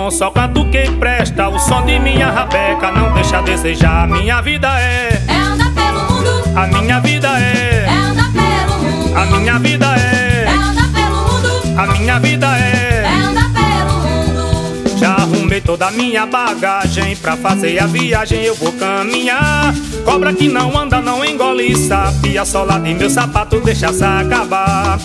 bom, 0.10 0.12
só 0.12 0.32
canto 0.32 0.66
quem 0.70 0.98
presta. 0.98 1.48
O 1.48 1.60
som 1.60 1.86
de 1.86 2.00
minha 2.00 2.32
rabeca 2.32 2.92
não 2.92 3.14
deixa 3.14 3.38
a 3.38 3.42
desejar. 3.42 4.08
Minha 4.08 4.42
vida 4.42 4.68
é, 4.80 5.22
É 5.28 5.36
andar 5.36 5.72
pelo 5.74 6.02
mundo. 6.02 6.44
A 6.56 6.68
minha 6.68 7.00
vida 7.00 7.28
É 7.40 7.86
é, 7.86 7.90
andar 7.90 8.32
pelo 8.32 8.80
mundo. 8.80 9.18
A 9.18 9.26
minha 9.26 9.60
vida 9.60 9.86
É 9.96 10.46
é, 10.46 10.52
andar 10.52 10.90
pelo 10.92 11.16
mundo. 11.16 11.80
A 11.80 11.88
minha 11.88 12.20
vida 12.20 12.58
É 12.58 13.04
é. 13.06 13.08
andar 13.08 13.50
pelo 13.54 13.94
mundo. 14.00 14.98
Já 14.98 15.14
arrumei 15.16 15.62
toda 15.62 15.88
a 15.88 15.92
minha 15.92 16.26
bagagem 16.26 17.16
Pra 17.16 17.38
fazer 17.38 17.80
a 17.80 17.86
viagem. 17.86 18.44
Eu 18.44 18.56
vou 18.56 18.72
caminhar. 18.74 19.74
Cobra 20.04 20.34
que 20.34 20.50
não 20.50 20.76
anda, 20.78 21.02
não 21.02 21.24
engole. 21.24 21.76
Sabe 21.76 22.38
A 22.38 22.46
sola 22.46 22.80
de 22.80 22.94
meu 22.94 23.10
sapato 23.10 23.60
deixa 23.60 23.94
se 23.94 24.04
acabar 24.04 24.98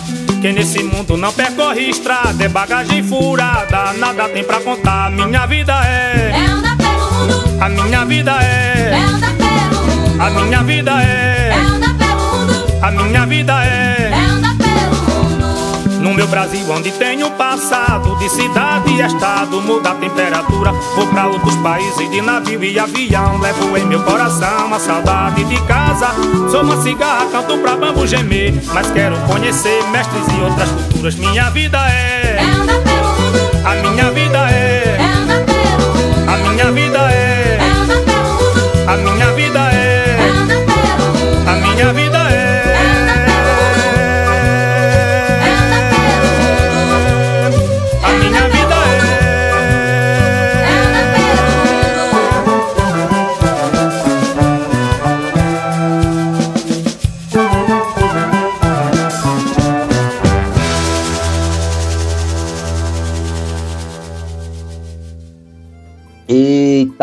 Quem 0.45 0.53
nesse 0.53 0.83
mundo 0.83 1.17
não 1.17 1.33
percorre 1.33 1.89
estrada 1.89 2.43
É 2.43 2.47
bagagem 2.47 3.01
furada, 3.01 3.93
nada 3.93 4.29
tem 4.29 4.43
pra 4.43 4.59
contar 4.59 5.09
Minha 5.09 5.47
vida 5.47 5.73
É. 5.83 6.29
É, 6.35 6.45
andar 6.45 6.77
pelo 6.77 7.11
mundo. 7.13 7.63
A 7.63 7.67
minha 7.67 8.05
vida 8.05 8.31
É. 8.43 8.91
É 8.91 9.03
andar 9.05 9.33
pelo 9.33 9.81
mundo. 9.81 10.21
A 10.21 10.29
minha 10.29 10.61
vida 10.61 10.91
É. 11.01 11.49
É, 11.49 11.59
andar 11.59 11.95
pelo 11.97 12.21
mundo. 12.21 12.77
A 12.79 12.91
minha 12.91 13.25
vida 13.25 13.65
É. 13.65 14.11
É 14.13 14.24
No 16.05 16.13
meu 16.13 16.27
Brasil 16.27 16.63
onde 16.69 16.91
tenho 16.91 17.31
passado 17.31 18.15
De 18.19 18.29
cidade 18.29 18.93
e 18.93 19.01
estado 19.01 19.59
muda 19.59 19.89
a 19.89 19.95
temperatura. 19.95 20.71
Vou 20.95 21.07
pra 21.07 21.25
outros 21.25 21.55
países 21.55 22.07
de 22.11 22.21
navio 22.21 22.63
e 22.63 22.77
avião. 22.77 23.39
Levo 23.39 23.75
em 23.75 23.87
meu 23.87 24.03
coração 24.03 24.71
a 24.71 24.79
saudade 24.79 25.43
de 25.45 25.59
casa. 25.63 26.09
Sou 26.51 26.61
uma 26.61 26.79
cigarra, 26.83 27.25
canto 27.31 27.57
pra 27.57 27.75
bambu 27.75 28.05
gemer. 28.05 28.53
Mas 28.71 28.91
quero 28.91 29.17
conhecer 29.21 29.83
mestres 29.85 30.27
e 30.27 30.41
outras 30.41 30.69
culturas. 30.69 31.15
Minha 31.15 31.49
vida 31.49 31.79
É 31.89 32.37
é, 32.37 32.43
andar 32.43 32.81
pelo 32.81 33.07
mundo. 33.07 33.65
A 33.65 33.89
minha 33.89 34.11
vida 34.11 34.37
É 34.51 34.74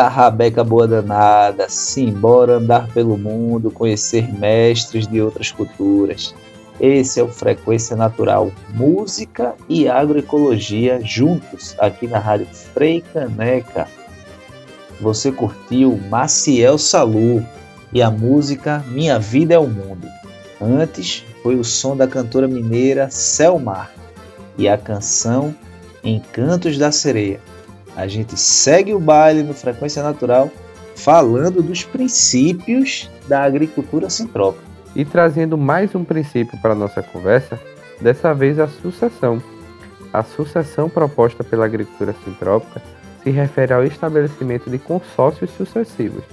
Eita, 0.02 0.08
rabeca 0.08 0.64
boa 0.64 0.88
danada, 0.88 1.68
simbora 1.68 2.54
andar 2.54 2.88
pelo 2.88 3.16
mundo, 3.16 3.70
conhecer 3.70 4.32
mestres 4.36 5.06
de 5.06 5.22
outras 5.22 5.52
culturas. 5.52 6.34
Esse 6.80 7.20
é 7.20 7.22
o 7.22 7.28
Frequência 7.28 7.94
Natural, 7.94 8.50
música 8.70 9.54
e 9.68 9.88
agroecologia 9.88 11.00
juntos 11.04 11.76
aqui 11.78 12.08
na 12.08 12.18
Rádio 12.18 12.46
Frei 12.46 13.00
Caneca. 13.12 13.86
Você 15.00 15.30
curtiu 15.30 15.96
Maciel 16.10 16.78
Salu 16.78 17.46
e 17.92 18.02
a 18.02 18.10
música 18.10 18.84
Minha 18.88 19.20
Vida 19.20 19.54
é 19.54 19.58
o 19.58 19.68
Mundo. 19.68 20.08
Antes 20.60 21.24
foi 21.44 21.54
o 21.54 21.62
som 21.62 21.96
da 21.96 22.08
cantora 22.08 22.48
mineira 22.48 23.08
Selmar 23.08 23.92
e 24.58 24.68
a 24.68 24.76
canção 24.76 25.54
Encantos 26.02 26.76
da 26.76 26.90
Sereia. 26.90 27.38
A 27.96 28.06
gente 28.06 28.38
segue 28.38 28.94
o 28.94 28.98
baile 28.98 29.42
no 29.42 29.54
Frequência 29.54 30.02
Natural 30.02 30.50
falando 30.96 31.62
dos 31.62 31.84
princípios 31.84 33.10
da 33.28 33.42
agricultura 33.42 34.08
sintrópica. 34.08 34.64
E 34.94 35.04
trazendo 35.04 35.56
mais 35.56 35.94
um 35.94 36.04
princípio 36.04 36.58
para 36.60 36.72
a 36.72 36.76
nossa 36.76 37.02
conversa, 37.02 37.58
dessa 38.00 38.34
vez 38.34 38.58
a 38.58 38.68
sucessão. 38.68 39.42
A 40.12 40.22
sucessão 40.22 40.88
proposta 40.88 41.42
pela 41.42 41.64
agricultura 41.64 42.14
sintrópica 42.24 42.82
se 43.22 43.30
refere 43.30 43.72
ao 43.72 43.84
estabelecimento 43.84 44.68
de 44.68 44.78
consórcios 44.78 45.50
sucessivos. 45.50 46.24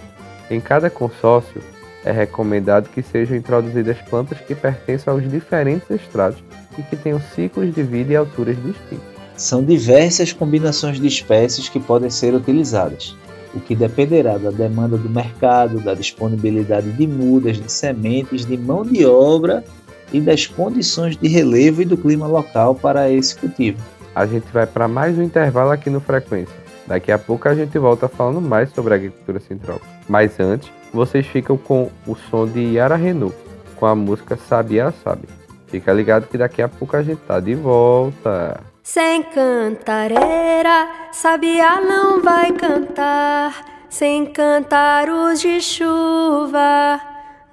Em 0.49 0.59
cada 0.59 0.89
consórcio, 0.89 1.61
é 2.03 2.11
recomendado 2.11 2.89
que 2.89 3.01
sejam 3.01 3.37
introduzidas 3.37 3.97
plantas 4.01 4.39
que 4.39 4.55
pertençam 4.55 5.13
aos 5.13 5.29
diferentes 5.29 5.89
estratos 5.89 6.43
e 6.77 6.81
que 6.83 6.95
tenham 6.95 7.19
ciclos 7.19 7.73
de 7.73 7.83
vida 7.83 8.13
e 8.13 8.15
alturas 8.15 8.55
distintos. 8.55 9.08
São 9.39 9.63
diversas 9.63 10.33
combinações 10.33 10.99
de 10.99 11.07
espécies 11.07 11.69
que 11.69 11.79
podem 11.79 12.09
ser 12.09 12.35
utilizadas, 12.35 13.15
o 13.55 13.59
que 13.61 13.73
dependerá 13.73 14.37
da 14.37 14.51
demanda 14.51 14.97
do 14.97 15.09
mercado, 15.09 15.79
da 15.79 15.93
disponibilidade 15.93 16.91
de 16.91 17.07
mudas, 17.07 17.55
de 17.57 17.71
sementes, 17.71 18.45
de 18.45 18.57
mão 18.57 18.83
de 18.83 19.05
obra 19.05 19.63
e 20.11 20.19
das 20.19 20.45
condições 20.45 21.15
de 21.15 21.29
relevo 21.29 21.81
e 21.81 21.85
do 21.85 21.95
clima 21.95 22.27
local 22.27 22.75
para 22.75 23.09
esse 23.09 23.33
cultivo. 23.33 23.81
A 24.13 24.25
gente 24.25 24.47
vai 24.51 24.67
para 24.67 24.89
mais 24.89 25.17
um 25.17 25.23
intervalo 25.23 25.71
aqui 25.71 25.89
no 25.89 26.01
Frequência. 26.01 26.53
Daqui 26.85 27.09
a 27.09 27.17
pouco 27.17 27.47
a 27.47 27.55
gente 27.55 27.79
volta 27.79 28.09
falando 28.09 28.41
mais 28.41 28.69
sobre 28.71 28.93
a 28.93 28.97
agricultura 28.97 29.39
sintrópica. 29.39 29.87
Mas 30.09 30.37
antes, 30.37 30.69
vocês 30.93 31.25
ficam 31.25 31.55
com 31.55 31.89
o 32.05 32.13
som 32.29 32.45
de 32.45 32.59
Yara 32.73 32.97
Renault, 32.97 33.33
com 33.77 33.85
a 33.85 33.95
música 33.95 34.35
Sabia 34.35 34.93
Sabe. 35.01 35.29
Fica 35.67 35.93
ligado 35.93 36.27
que 36.27 36.37
daqui 36.37 36.61
a 36.61 36.67
pouco 36.67 36.97
a 36.97 37.01
gente 37.01 37.21
tá 37.21 37.39
de 37.39 37.55
volta. 37.55 38.68
Sem 38.83 39.23
cantareira, 39.23 40.89
sabiá 41.11 41.79
não 41.81 42.21
vai 42.21 42.51
cantar. 42.51 43.85
Sem 43.89 44.25
cantaros 44.27 45.41
de 45.41 45.61
chuva, 45.61 47.01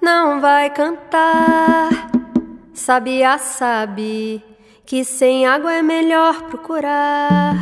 não 0.01 0.39
vai 0.39 0.69
cantar. 0.69 1.89
Sabiá 2.73 3.37
sabe 3.37 4.43
que 4.85 5.03
sem 5.03 5.47
água 5.47 5.73
é 5.73 5.81
melhor 5.81 6.43
procurar 6.43 7.55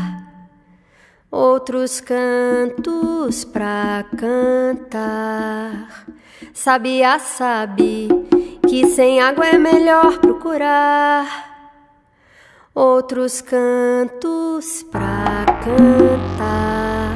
outros 1.31 1.99
cantos 2.01 3.43
pra 3.45 4.05
cantar. 4.17 6.05
Sabiá 6.53 7.17
sabe 7.19 8.07
que 8.07 8.65
que 8.75 8.87
sem 8.87 9.21
água 9.21 9.47
é 9.47 9.57
melhor 9.57 10.17
procurar 10.17 11.44
outros 12.75 13.39
cantos 13.39 14.83
pra 14.91 15.45
cantar. 15.63 17.15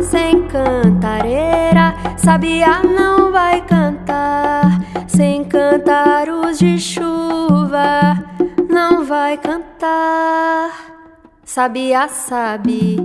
Sem 0.00 0.46
cantareira, 0.46 1.94
sabia 2.16 2.80
não 2.84 3.32
vai 3.32 3.60
cantar. 3.66 4.80
Sem 5.08 5.44
cantaros 5.44 6.58
de 6.58 6.78
chuva, 6.78 8.24
não 8.70 9.04
vai 9.04 9.36
cantar. 9.36 10.70
Sabia 11.44 12.06
sabe 12.08 12.98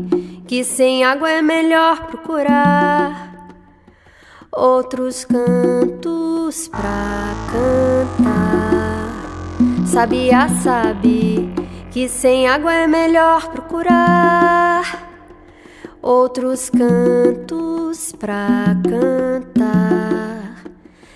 que 0.47 0.63
sem 0.63 1.03
água 1.03 1.31
é 1.31 1.41
melhor 1.41 2.05
procurar 2.05 3.49
outros 4.51 5.25
cantos 5.25 6.67
pra 6.67 7.33
cantar. 7.51 8.43
Sabia 9.88 10.49
sabe 10.49 11.62
que 11.93 12.10
sem 12.10 12.47
água 12.47 12.73
é 12.73 12.88
melhor 12.88 13.49
procurar 13.49 15.08
outros 16.01 16.71
cantos 16.71 18.12
pra 18.13 18.75
cantar. 18.89 20.63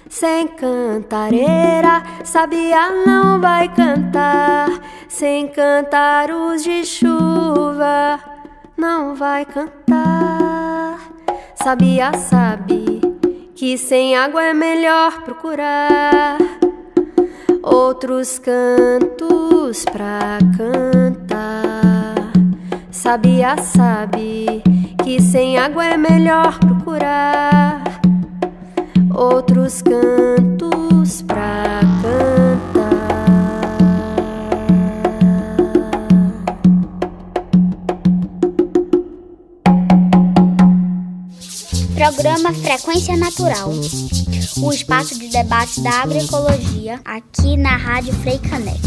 Sem 0.08 0.48
cantareira, 0.50 2.04
sabia 2.24 2.92
não 3.08 3.42
vai 3.42 3.68
cantar. 3.74 4.70
Sem 5.10 5.48
cantar 5.48 6.30
os 6.30 6.64
de 6.64 6.86
chuva, 6.86 8.20
não 8.78 9.16
vai 9.16 9.46
cantar. 9.46 11.00
Sabia 11.56 12.14
sabe 12.14 13.02
que 13.56 13.80
sem 13.80 14.16
água 14.16 14.44
é 14.44 14.54
melhor 14.54 15.24
procurar 15.24 16.38
outros 17.72 18.40
cantos 18.40 19.84
pra 19.86 20.38
cantar. 20.58 22.32
Sabia 22.92 23.58
sabe 23.58 24.64
que 25.04 25.22
sem 25.22 25.58
água 25.58 25.86
é 25.86 25.98
melhor 25.98 26.58
procurar 26.60 27.84
outros 29.14 29.82
cantos 29.82 31.22
pra 31.22 31.82
cantar. 32.02 32.47
Programa 41.98 42.54
Frequência 42.54 43.18
Natural. 43.18 43.72
O 44.62 44.72
espaço 44.72 45.18
de 45.18 45.30
debate 45.30 45.82
da 45.82 46.04
agroecologia 46.04 47.02
aqui 47.04 47.58
na 47.58 47.76
Rádio 47.76 48.14
Frei 48.14 48.38
Caneca. 48.38 48.78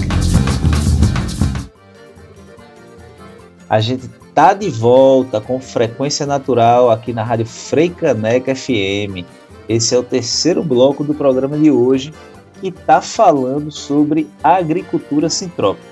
A 3.69 3.81
gente 3.81 4.09
tá 4.33 4.55
de 4.55 4.71
volta 4.71 5.41
com 5.41 5.59
frequência 5.59 6.25
natural 6.25 6.89
aqui 6.89 7.13
na 7.13 7.25
Rádio 7.25 7.47
Frei 7.47 7.89
Caneca 7.91 8.55
FM. 8.55 9.27
Esse 9.69 9.93
é 9.93 9.99
o 9.99 10.05
terceiro 10.05 10.63
bloco 10.63 11.03
do 11.03 11.13
programa 11.13 11.59
de 11.59 11.69
hoje 11.69 12.15
que 12.61 12.69
está 12.69 13.01
falando 13.01 13.73
sobre 13.73 14.31
agricultura 14.41 15.29
sintrópica. 15.29 15.85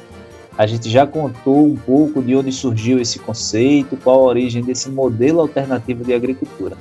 A 0.56 0.68
gente 0.68 0.88
já 0.88 1.04
contou 1.04 1.66
um 1.66 1.74
pouco 1.74 2.22
de 2.22 2.36
onde 2.36 2.52
surgiu 2.52 3.00
esse 3.00 3.18
conceito, 3.18 3.96
qual 3.96 4.20
a 4.20 4.28
origem 4.28 4.62
desse 4.62 4.88
modelo 4.88 5.40
alternativo 5.40 6.04
de 6.04 6.14
agricultura. 6.14 6.76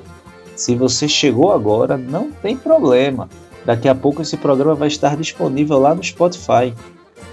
Se 0.57 0.75
você 0.75 1.07
chegou 1.07 1.51
agora, 1.53 1.95
não 1.95 2.31
tem 2.31 2.57
problema. 2.57 3.29
Daqui 3.63 3.87
a 3.87 3.93
pouco 3.93 4.23
esse 4.23 4.35
programa 4.35 4.73
vai 4.73 4.87
estar 4.87 5.15
disponível 5.15 5.77
lá 5.77 5.93
no 5.93 6.03
Spotify 6.03 6.73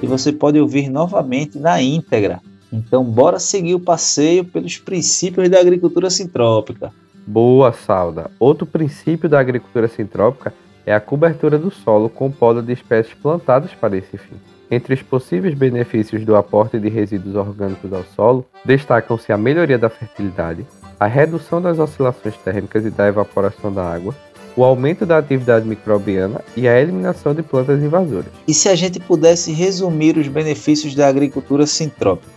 e 0.03 0.07
você 0.07 0.31
pode 0.31 0.61
ouvir 0.61 0.91
novamente 0.91 1.59
na 1.59 1.81
íntegra. 1.81 2.43
Então, 2.71 3.03
bora 3.03 3.39
seguir 3.39 3.75
o 3.75 3.81
passeio 3.81 4.45
pelos 4.45 4.77
princípios 4.77 5.49
da 5.49 5.59
agricultura 5.59 6.11
sintrópica. 6.11 6.93
Boa, 7.27 7.73
Salda. 7.73 8.31
Outro 8.39 8.67
princípio 8.67 9.27
da 9.27 9.41
agricultura 9.41 9.89
sintrópica 9.89 10.53
é 10.85 10.93
a 10.93 11.01
cobertura 11.01 11.59
do 11.59 11.71
solo 11.71 12.11
com 12.11 12.31
poda 12.31 12.61
de 12.61 12.73
espécies 12.73 13.15
plantadas 13.15 13.71
para 13.73 13.97
esse 13.97 14.19
fim. 14.19 14.37
Entre 14.71 14.93
os 14.93 15.03
possíveis 15.03 15.55
benefícios 15.55 16.27
do 16.27 16.37
aporte 16.37 16.79
de 16.79 16.91
resíduos 16.91 17.37
orgânicos 17.37 17.91
ao 17.91 18.05
solo, 18.17 18.45
destacam-se 18.65 19.33
a 19.33 19.39
melhoria 19.39 19.79
da 19.79 19.89
fertilidade, 19.89 20.67
a 21.05 21.07
redução 21.07 21.61
das 21.61 21.79
oscilações 21.79 22.35
térmicas 22.39 22.87
e 22.87 22.91
da 22.91 23.07
evaporação 23.07 23.71
da 23.71 23.85
água, 23.85 24.17
o 24.57 24.65
aumento 24.65 25.05
da 25.05 25.19
atividade 25.19 25.69
microbiana 25.69 26.41
e 26.57 26.67
a 26.67 26.81
eliminação 26.81 27.35
de 27.35 27.43
plantas 27.43 27.83
invasoras. 27.83 28.33
E 28.49 28.55
se 28.55 28.71
a 28.71 28.75
gente 28.75 28.99
pudesse 28.99 29.53
resumir 29.53 30.17
os 30.17 30.29
benefícios 30.29 30.95
da 30.95 31.07
agricultura 31.07 31.67
sintrópica? 31.67 32.33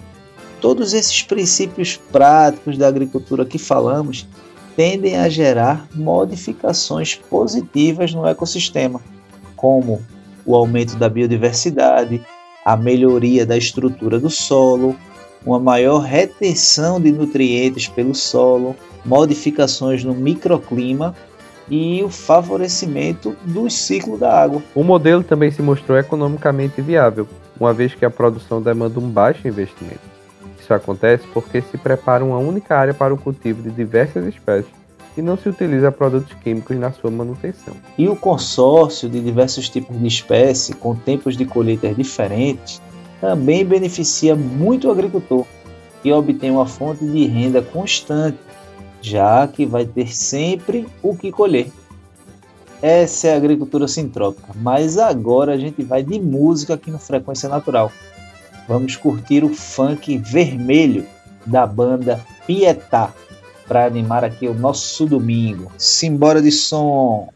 Todos 0.59 0.93
esses 0.93 1.23
princípios 1.23 1.95
práticos 2.11 2.77
da 2.77 2.89
agricultura 2.89 3.45
que 3.45 3.57
falamos 3.57 4.27
tendem 4.75 5.15
a 5.15 5.29
gerar 5.29 5.87
modificações 5.95 7.15
positivas 7.15 8.13
no 8.13 8.27
ecossistema, 8.27 8.99
como 9.55 10.01
o 10.45 10.55
aumento 10.55 10.97
da 10.97 11.07
biodiversidade, 11.07 12.21
a 12.65 12.75
melhoria 12.75 13.45
da 13.45 13.55
estrutura 13.55 14.19
do 14.19 14.29
solo, 14.29 14.93
uma 15.45 15.59
maior 15.59 15.99
retenção 15.99 16.99
de 16.99 17.11
nutrientes 17.11 17.87
pelo 17.87 18.13
solo, 18.13 18.75
modificações 19.05 20.03
no 20.03 20.13
microclima 20.13 21.15
e 21.69 22.03
o 22.03 22.09
favorecimento 22.09 23.35
do 23.43 23.69
ciclo 23.69 24.17
da 24.17 24.41
água. 24.41 24.61
O 24.73 24.83
modelo 24.83 25.23
também 25.23 25.51
se 25.51 25.61
mostrou 25.61 25.97
economicamente 25.97 26.81
viável, 26.81 27.27
uma 27.59 27.73
vez 27.73 27.93
que 27.93 28.05
a 28.05 28.09
produção 28.09 28.61
demanda 28.61 28.99
um 28.99 29.09
baixo 29.09 29.47
investimento. 29.47 29.99
Isso 30.59 30.73
acontece 30.73 31.25
porque 31.33 31.61
se 31.61 31.77
prepara 31.77 32.23
uma 32.23 32.37
única 32.37 32.75
área 32.75 32.93
para 32.93 33.13
o 33.13 33.17
cultivo 33.17 33.61
de 33.61 33.71
diversas 33.71 34.25
espécies 34.25 34.71
e 35.17 35.21
não 35.21 35.37
se 35.37 35.49
utiliza 35.49 35.91
produtos 35.91 36.33
químicos 36.43 36.77
na 36.77 36.91
sua 36.91 37.09
manutenção. 37.09 37.73
E 37.97 38.07
o 38.07 38.15
consórcio 38.15 39.09
de 39.09 39.19
diversos 39.19 39.67
tipos 39.67 39.97
de 39.99 40.05
espécies 40.05 40.75
com 40.75 40.95
tempos 40.95 41.35
de 41.35 41.45
colheita 41.45 41.93
diferentes 41.93 42.81
também 43.19 43.65
beneficia 43.65 44.35
muito 44.35 44.87
o 44.87 44.91
agricultor, 44.91 45.45
que 46.01 46.11
obtém 46.11 46.51
uma 46.51 46.65
fonte 46.65 47.05
de 47.05 47.25
renda 47.25 47.61
constante, 47.61 48.37
já 49.01 49.47
que 49.47 49.65
vai 49.65 49.85
ter 49.85 50.13
sempre 50.13 50.87
o 51.01 51.15
que 51.15 51.31
colher. 51.31 51.71
Essa 52.81 53.29
é 53.29 53.33
a 53.33 53.37
agricultura 53.37 53.87
sintrópica, 53.87 54.53
mas 54.55 54.97
agora 54.97 55.53
a 55.53 55.57
gente 55.57 55.83
vai 55.83 56.03
de 56.03 56.19
música 56.19 56.75
aqui 56.75 56.91
no 56.91 56.99
Frequência 56.99 57.49
Natural. 57.49 57.91
Vamos 58.67 58.95
curtir 58.95 59.43
o 59.43 59.49
funk 59.49 60.17
vermelho 60.17 61.05
da 61.45 61.65
banda 61.65 62.23
Pietá 62.45 63.11
para 63.67 63.85
animar 63.85 64.23
aqui 64.23 64.47
o 64.47 64.53
nosso 64.53 65.05
domingo. 65.05 65.71
Simbora 65.77 66.41
de 66.41 66.51
som! 66.51 67.29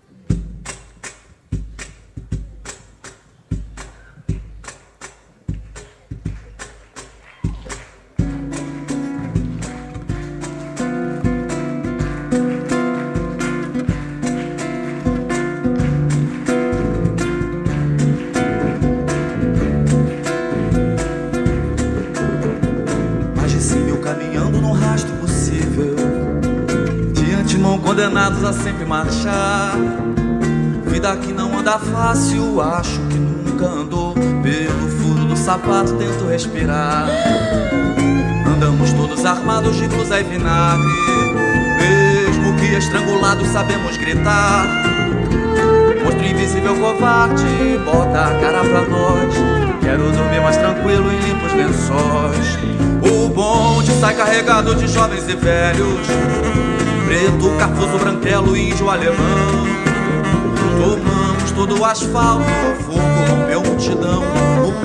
Asfalto, 62.12 62.43
o 62.43 62.84
fogo 62.84 63.00
rompeu 63.30 63.63
multidão. 63.63 64.24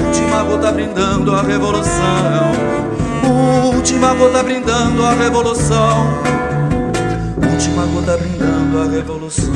Última 0.06 0.44
gota 0.44 0.72
brindando 0.72 1.34
a 1.34 1.42
revolução. 1.42 2.52
Última 3.74 4.14
gota 4.14 4.42
brindando 4.42 5.04
a 5.04 5.12
revolução. 5.12 6.06
Última 7.50 7.86
gota 7.86 8.16
brindando 8.16 8.80
a 8.80 8.84
revolução 8.86 9.54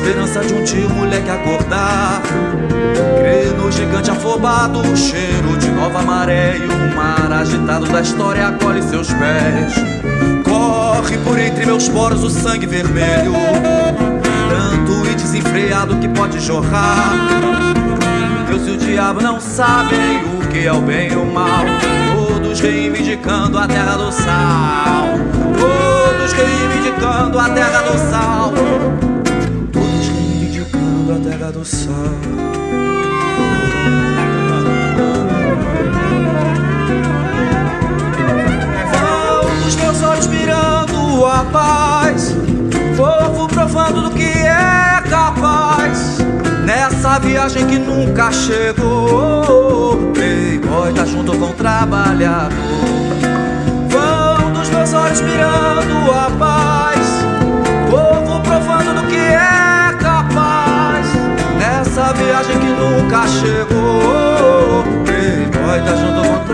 esperança 0.00 0.40
de 0.40 0.54
um 0.54 0.64
dia 0.64 0.86
o 0.86 0.90
moleque 0.90 1.30
acordar. 1.30 2.22
Crê 3.18 3.44
no 3.56 3.70
gigante 3.70 4.10
afobado, 4.10 4.80
o 4.80 4.96
cheiro 4.96 5.56
de 5.58 5.70
nova 5.70 6.00
maré 6.02 6.56
e 6.56 6.66
o 6.66 6.96
mar 6.96 7.30
agitado 7.30 7.86
da 7.86 8.00
história 8.00 8.48
acolhe 8.48 8.82
seus 8.82 9.08
pés. 9.12 9.74
Corre 10.42 11.18
por 11.18 11.38
entre 11.38 11.66
meus 11.66 11.88
poros 11.88 12.24
o 12.24 12.30
sangue 12.30 12.66
vermelho, 12.66 13.32
tanto 14.48 15.06
e 15.10 15.14
desenfreado 15.14 15.96
que 15.96 16.08
pode 16.08 16.40
jorrar. 16.40 17.12
Deus 18.48 18.66
e 18.66 18.70
o 18.70 18.76
diabo 18.78 19.20
não 19.20 19.38
sabem 19.38 20.24
o 20.34 20.48
que 20.48 20.66
é 20.66 20.72
o 20.72 20.80
bem 20.80 21.12
e 21.12 21.16
o 21.16 21.26
mal. 21.26 21.64
Todos 22.16 22.58
reivindicando 22.60 23.58
a 23.58 23.68
terra 23.68 23.96
do 23.96 24.10
sal. 24.10 25.10
Todos 25.58 26.32
reivindicando 26.32 27.38
a 27.38 27.48
terra 27.50 27.82
do 27.82 27.98
sal. 28.10 29.09
Todos 31.10 31.14
reivindicando 31.14 31.14
a 31.14 31.18
terra 31.18 31.50
do 31.50 31.64
sal. 31.64 31.92
Vão 38.92 39.66
os 39.66 39.76
meus 39.76 40.02
olhos 40.02 40.26
mirando 40.28 41.26
a 41.26 41.44
paz. 41.52 42.36
Povo 42.96 43.48
provando 43.48 44.02
do 44.02 44.10
que 44.10 44.22
é 44.22 45.02
capaz. 45.08 46.18
Nessa 46.64 47.18
viagem 47.18 47.66
que 47.66 47.78
nunca 47.78 48.30
chegou. 48.30 50.12
Playboy 50.14 50.92
tá 50.94 51.04
junto 51.04 51.36
com 51.36 51.46
o 51.46 51.54
trabalhador. 51.54 52.56
Vão 53.88 54.52
dos 54.52 54.68
meus 54.70 54.92
olhos 54.92 55.20
mirando 55.22 56.12
a 56.12 56.30
paz. 56.38 56.79
Viagem 62.22 62.58
que 62.58 62.66
nunca 62.66 63.26
chegou. 63.26 64.84
Playboy 65.04 65.80
tá 65.84 65.96
junto 65.96 66.28
com 66.28 66.36
o 66.36 66.44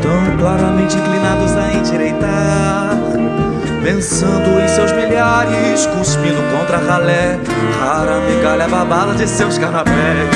tão 0.00 0.36
claramente 0.38 0.96
inclinados 0.96 1.56
a 1.56 1.72
endireitar. 1.72 3.01
Pensando 3.82 4.60
em 4.60 4.68
seus 4.68 4.92
milhares, 4.92 5.86
cuspindo 5.86 6.40
contra 6.56 6.78
ralé, 6.78 7.36
rara 7.80 8.20
migalha 8.20 8.68
babada 8.68 9.12
de 9.12 9.26
seus 9.26 9.58
canapés. 9.58 10.28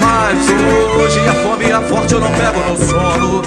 Mas 0.00 0.48
hoje 0.98 1.20
a 1.28 1.34
fome 1.34 1.66
é 1.66 1.80
forte, 1.82 2.14
eu 2.14 2.20
não 2.20 2.30
pego 2.32 2.60
no 2.60 2.76
sono. 2.78 3.42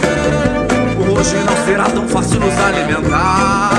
Hoje 1.12 1.36
não 1.38 1.66
será 1.66 1.86
tão 1.86 2.08
fácil 2.08 2.40
nos 2.40 2.54
alimentar. 2.60 3.72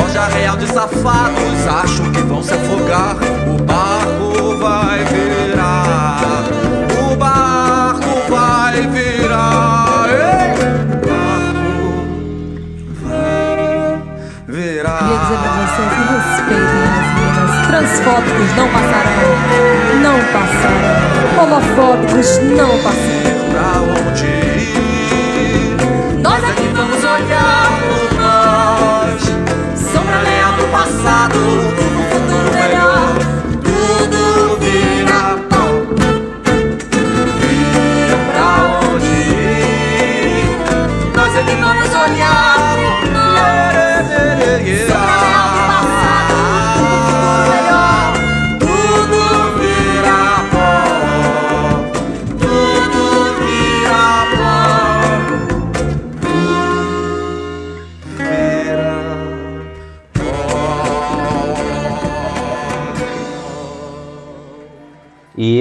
Loja 0.00 0.26
real 0.36 0.56
de 0.56 0.66
safados, 0.66 1.66
acho 1.84 2.02
que 2.10 2.22
vão 2.22 2.42
se 2.42 2.54
afogar. 2.54 3.16
O 3.46 3.62
barco 3.62 4.58
vai 4.58 5.04
virar. 5.04 6.55
Transfóbicos 17.66 18.56
não 18.56 18.68
passarão. 18.68 19.34
Não 20.00 20.18
passarão. 20.32 21.42
Homofóbicos 21.42 22.38
não 22.38 22.78
passarão. 22.82 23.50
Pra 23.50 24.08
onde 24.08 24.45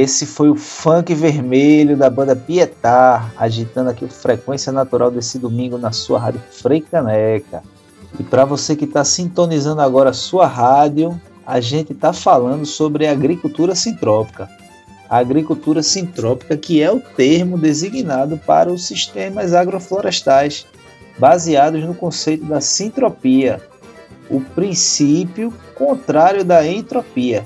esse 0.06 0.26
foi 0.28 0.52
o 0.52 0.56
funk 0.56 1.14
vermelho 1.16 1.98
da 1.98 2.12
banda 2.12 2.36
Pietar, 2.36 3.34
agitando 3.36 3.90
aqui 3.90 4.06
o 4.06 4.08
frequência 4.08 4.72
natural 4.72 5.10
desse 5.10 5.40
domingo 5.40 5.80
na 5.80 5.92
sua 5.92 6.20
rádio 6.20 6.42
Freicaneca. 6.52 7.64
E 8.20 8.24
para 8.24 8.46
você 8.46 8.76
que 8.76 8.86
está 8.86 9.04
sintonizando 9.04 9.82
agora 9.82 10.12
a 10.12 10.14
sua 10.14 10.46
rádio, 10.46 11.20
a 11.46 11.60
gente 11.60 11.92
está 11.92 12.14
falando 12.14 12.68
sobre 12.68 13.08
agricultura 13.08 13.74
sintrópica. 13.74 14.48
A 15.10 15.18
agricultura 15.18 15.82
sintrópica, 15.82 16.56
que 16.56 16.84
é 16.84 16.92
o 16.92 17.00
termo 17.00 17.58
designado 17.58 18.38
para 18.38 18.72
os 18.72 18.86
sistemas 18.86 19.54
agroflorestais, 19.54 20.68
baseados 21.18 21.84
no 21.84 21.96
conceito 21.96 22.46
da 22.46 22.62
sintropia, 22.62 23.60
o 24.30 24.40
princípio 24.40 25.52
contrário 25.74 26.46
da 26.46 26.66
entropia, 26.66 27.44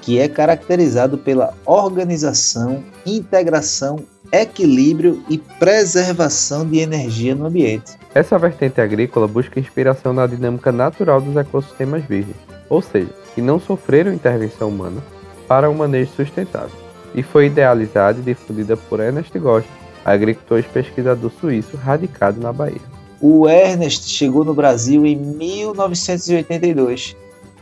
que 0.00 0.18
é 0.18 0.28
caracterizado 0.28 1.18
pela 1.18 1.52
organização, 1.64 2.82
integração, 3.04 3.98
equilíbrio 4.32 5.22
e 5.28 5.38
preservação 5.38 6.66
de 6.66 6.78
energia 6.78 7.34
no 7.34 7.46
ambiente. 7.46 7.98
Essa 8.14 8.38
vertente 8.38 8.80
agrícola 8.80 9.26
busca 9.26 9.58
inspiração 9.58 10.12
na 10.12 10.24
dinâmica 10.26 10.70
natural 10.70 11.20
dos 11.20 11.36
ecossistemas 11.36 12.04
virgens, 12.04 12.36
ou 12.68 12.80
seja, 12.80 13.10
que 13.34 13.42
não 13.42 13.58
sofreram 13.58 14.12
intervenção 14.12 14.68
humana 14.68 15.02
para 15.48 15.68
um 15.68 15.74
manejo 15.74 16.12
sustentável, 16.16 16.76
e 17.14 17.22
foi 17.22 17.46
idealizada 17.46 18.18
e 18.20 18.22
difundida 18.22 18.76
por 18.76 19.00
Ernest 19.00 19.36
Gost, 19.38 19.68
agricultor 20.04 20.60
e 20.60 20.62
pesquisador 20.62 21.30
suíço 21.40 21.76
radicado 21.76 22.40
na 22.40 22.52
Bahia. 22.52 22.80
O 23.20 23.48
Ernest 23.48 24.08
chegou 24.08 24.44
no 24.44 24.54
Brasil 24.54 25.04
em 25.04 25.16
1982 25.16 27.16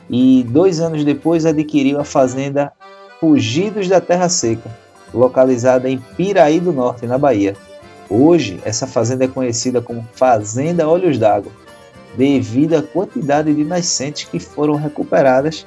e 0.09 0.45
dois 0.49 0.81
anos 0.81 1.05
depois 1.05 1.45
adquiriu 1.45 2.01
a 2.01 2.05
fazenda 2.05 2.73
Fugidos 3.21 3.89
da 3.89 4.01
Terra 4.01 4.29
Seca, 4.29 4.71
localizada 5.13 5.89
em 5.89 5.99
Piraí 6.17 6.61
do 6.61 6.73
Norte, 6.73 7.07
na 7.07 7.19
Bahia. 7.19 7.57
Hoje, 8.09 8.61
essa 8.65 8.87
fazenda 8.87 9.25
é 9.25 9.29
conhecida 9.29 9.83
como 9.83 10.07
Fazenda 10.15 10.89
Olhos 10.89 11.19
d'Água, 11.19 11.53
devido 12.17 12.75
à 12.75 12.83
quantidade 12.83 13.53
de 13.53 13.65
nascentes 13.65 14.25
que 14.25 14.39
foram 14.39 14.77
recuperadas 14.77 15.67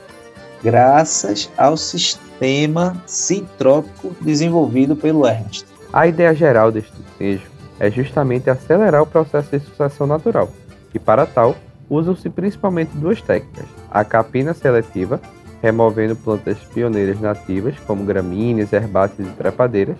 graças 0.64 1.50
ao 1.58 1.76
sistema 1.76 3.02
sintrópico 3.06 4.16
desenvolvido 4.22 4.96
pelo 4.96 5.28
Ernest. 5.28 5.66
A 5.92 6.08
ideia 6.08 6.34
geral 6.34 6.72
deste 6.72 6.94
desejo 7.20 7.46
é 7.80 7.92
justamente 7.92 8.50
acelerar 8.50 9.02
o 9.02 9.08
processo 9.08 9.58
de 9.58 9.66
sucessão 9.66 10.08
natural, 10.08 10.50
e 10.94 11.00
para 11.00 11.26
tal, 11.26 11.56
usam-se 11.92 12.30
principalmente 12.30 12.96
duas 12.96 13.22
técnicas: 13.22 13.66
a 13.92 14.06
capina 14.06 14.54
seletiva, 14.54 15.20
removendo 15.62 16.16
plantas 16.16 16.58
pioneiras 16.74 17.20
nativas 17.20 17.76
como 17.86 18.06
gramíneas, 18.06 18.72
herbáceas 18.72 19.28
e 19.28 19.32
trepadeiras, 19.32 19.98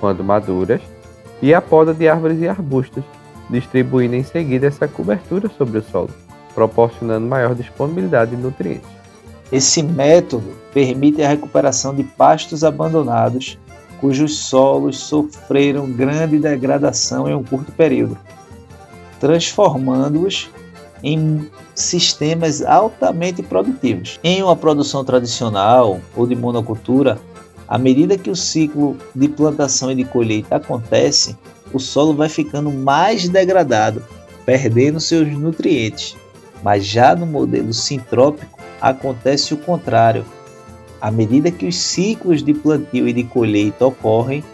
quando 0.00 0.24
maduras, 0.24 0.82
e 1.40 1.54
a 1.54 1.60
poda 1.60 1.94
de 1.94 2.08
árvores 2.08 2.40
e 2.40 2.48
arbustos, 2.48 3.04
distribuindo 3.48 4.16
em 4.16 4.24
seguida 4.24 4.66
essa 4.66 4.88
cobertura 4.88 5.48
sobre 5.56 5.78
o 5.78 5.82
solo, 5.82 6.10
proporcionando 6.52 7.26
maior 7.26 7.54
disponibilidade 7.54 8.32
de 8.32 8.42
nutrientes. 8.42 8.90
Esse 9.52 9.82
método 9.82 10.52
permite 10.72 11.22
a 11.22 11.28
recuperação 11.28 11.94
de 11.94 12.04
pastos 12.04 12.62
abandonados 12.62 13.58
cujos 14.00 14.38
solos 14.38 14.98
sofreram 14.98 15.90
grande 15.90 16.38
degradação 16.38 17.28
em 17.28 17.34
um 17.34 17.42
curto 17.42 17.70
período, 17.72 18.16
transformando-os 19.18 20.48
em 21.02 21.48
sistemas 21.74 22.62
altamente 22.62 23.42
produtivos. 23.42 24.18
Em 24.22 24.42
uma 24.42 24.56
produção 24.56 25.04
tradicional 25.04 26.00
ou 26.14 26.26
de 26.26 26.36
monocultura, 26.36 27.18
à 27.66 27.78
medida 27.78 28.18
que 28.18 28.30
o 28.30 28.36
ciclo 28.36 28.96
de 29.14 29.28
plantação 29.28 29.90
e 29.92 29.94
de 29.94 30.04
colheita 30.04 30.56
acontece, 30.56 31.36
o 31.72 31.78
solo 31.78 32.14
vai 32.14 32.28
ficando 32.28 32.70
mais 32.70 33.28
degradado, 33.28 34.02
perdendo 34.44 34.98
seus 34.98 35.28
nutrientes. 35.28 36.16
Mas 36.62 36.84
já 36.84 37.14
no 37.14 37.26
modelo 37.26 37.72
sintrópico 37.72 38.58
acontece 38.80 39.54
o 39.54 39.56
contrário. 39.56 40.24
À 41.00 41.10
medida 41.10 41.50
que 41.50 41.66
os 41.66 41.76
ciclos 41.76 42.42
de 42.42 42.52
plantio 42.52 43.08
e 43.08 43.12
de 43.12 43.24
colheita 43.24 43.86
ocorrem, 43.86 44.44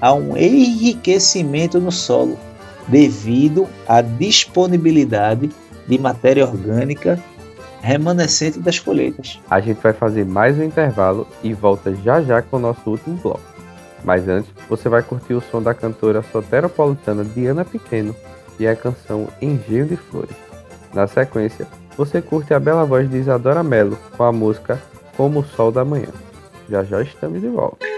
há 0.00 0.12
um 0.12 0.36
enriquecimento 0.36 1.80
no 1.80 1.90
solo, 1.90 2.38
devido 2.86 3.66
à 3.88 4.00
disponibilidade 4.02 5.50
de 5.86 5.98
matéria 5.98 6.44
orgânica 6.44 7.18
remanescente 7.80 8.58
das 8.58 8.78
colheitas. 8.78 9.40
A 9.48 9.60
gente 9.60 9.80
vai 9.80 9.92
fazer 9.92 10.24
mais 10.24 10.58
um 10.58 10.64
intervalo 10.64 11.26
e 11.42 11.54
volta 11.54 11.94
já 11.94 12.20
já 12.20 12.42
com 12.42 12.56
o 12.56 12.60
nosso 12.60 12.90
último 12.90 13.16
bloco. 13.16 13.40
Mas 14.04 14.28
antes, 14.28 14.50
você 14.68 14.88
vai 14.88 15.02
curtir 15.02 15.34
o 15.34 15.40
som 15.40 15.62
da 15.62 15.72
cantora 15.72 16.22
soteropolitana 16.32 17.24
Diana 17.24 17.64
Pequeno 17.64 18.14
e 18.58 18.66
a 18.66 18.74
canção 18.74 19.28
Engenho 19.40 19.86
de 19.86 19.96
Flores. 19.96 20.36
Na 20.92 21.06
sequência, 21.06 21.66
você 21.96 22.20
curte 22.20 22.52
a 22.52 22.60
bela 22.60 22.84
voz 22.84 23.08
de 23.08 23.18
Isadora 23.18 23.62
Mello 23.62 23.98
com 24.16 24.24
a 24.24 24.32
música 24.32 24.80
Como 25.16 25.40
o 25.40 25.44
Sol 25.44 25.70
da 25.70 25.84
Manhã. 25.84 26.08
Já 26.68 26.82
já 26.84 27.02
estamos 27.02 27.40
de 27.40 27.48
volta. 27.48 27.95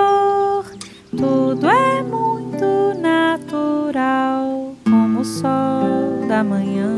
Flor. 0.00 0.64
Tudo 1.16 1.68
é 1.68 2.02
muito 2.02 2.98
natural, 3.00 4.74
como 4.84 5.20
o 5.20 5.24
sol 5.24 6.26
da 6.28 6.42
manhã. 6.42 6.88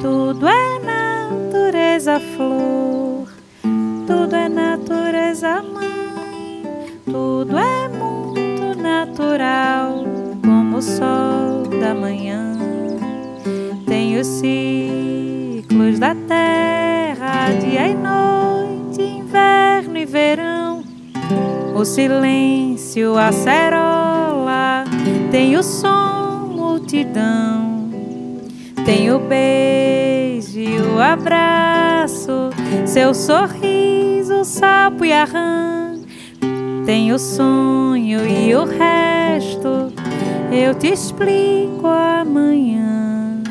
Tudo 0.00 0.48
é 0.48 0.78
natureza, 0.80 2.20
flor. 2.36 3.28
Tudo 4.06 4.34
é 4.34 4.48
natureza, 4.48 5.62
mãe. 5.62 6.62
Tudo 7.04 7.58
é 7.58 7.88
muito 7.88 8.80
natural, 8.80 10.04
como 10.42 10.78
o 10.78 10.82
sol 10.82 11.62
da 11.80 11.94
manhã. 11.94 12.52
Tem 13.86 14.18
os 14.18 14.26
ciclos 14.26 15.98
da 15.98 16.14
terra, 16.14 17.52
dia 17.60 17.88
e 17.88 17.94
noite, 17.94 19.02
inverno 19.02 19.98
e 19.98 20.04
verão. 20.04 20.43
O 21.74 21.84
silêncio, 21.84 23.18
a 23.18 23.32
cerola, 23.32 24.84
tem 25.32 25.56
o 25.56 25.62
som, 25.62 26.52
multidão. 26.54 27.90
Tem 28.84 29.10
o 29.10 29.18
beijo 29.18 30.60
e 30.60 30.78
o 30.80 31.00
abraço, 31.00 32.50
seu 32.86 33.12
sorriso, 33.12 34.42
o 34.42 34.44
sapo 34.44 35.04
e 35.04 35.12
a 35.12 35.24
rã. 35.24 35.94
Tem 36.86 37.12
o 37.12 37.18
sonho 37.18 38.24
e 38.24 38.54
o 38.54 38.64
resto, 38.64 39.92
eu 40.52 40.74
te 40.76 40.92
explico 40.92 41.88
amanhã. 41.88 43.42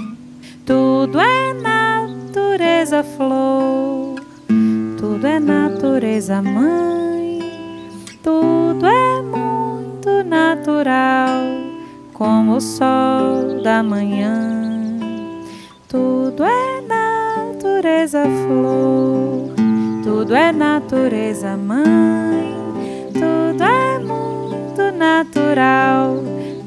Tudo 0.65 1.19
é 1.19 1.53
natureza, 1.53 3.03
flor, 3.03 4.15
tudo 4.97 5.27
é 5.27 5.41
natureza, 5.41 6.41
mãe. 6.41 7.12
Tudo 8.23 8.85
é 8.87 9.21
muito 9.21 10.23
natural, 10.23 11.41
como 12.13 12.55
o 12.55 12.61
sol 12.61 13.61
da 13.61 13.83
manhã. 13.83 14.97
Tudo 15.89 16.45
é 16.45 16.81
natureza, 16.87 18.23
flor, 18.23 19.53
tudo 20.01 20.33
é 20.33 20.53
natureza, 20.53 21.57
mãe. 21.57 22.55
Tudo 23.11 23.61
é 23.61 23.99
muito 23.99 24.97
natural, 24.97 26.15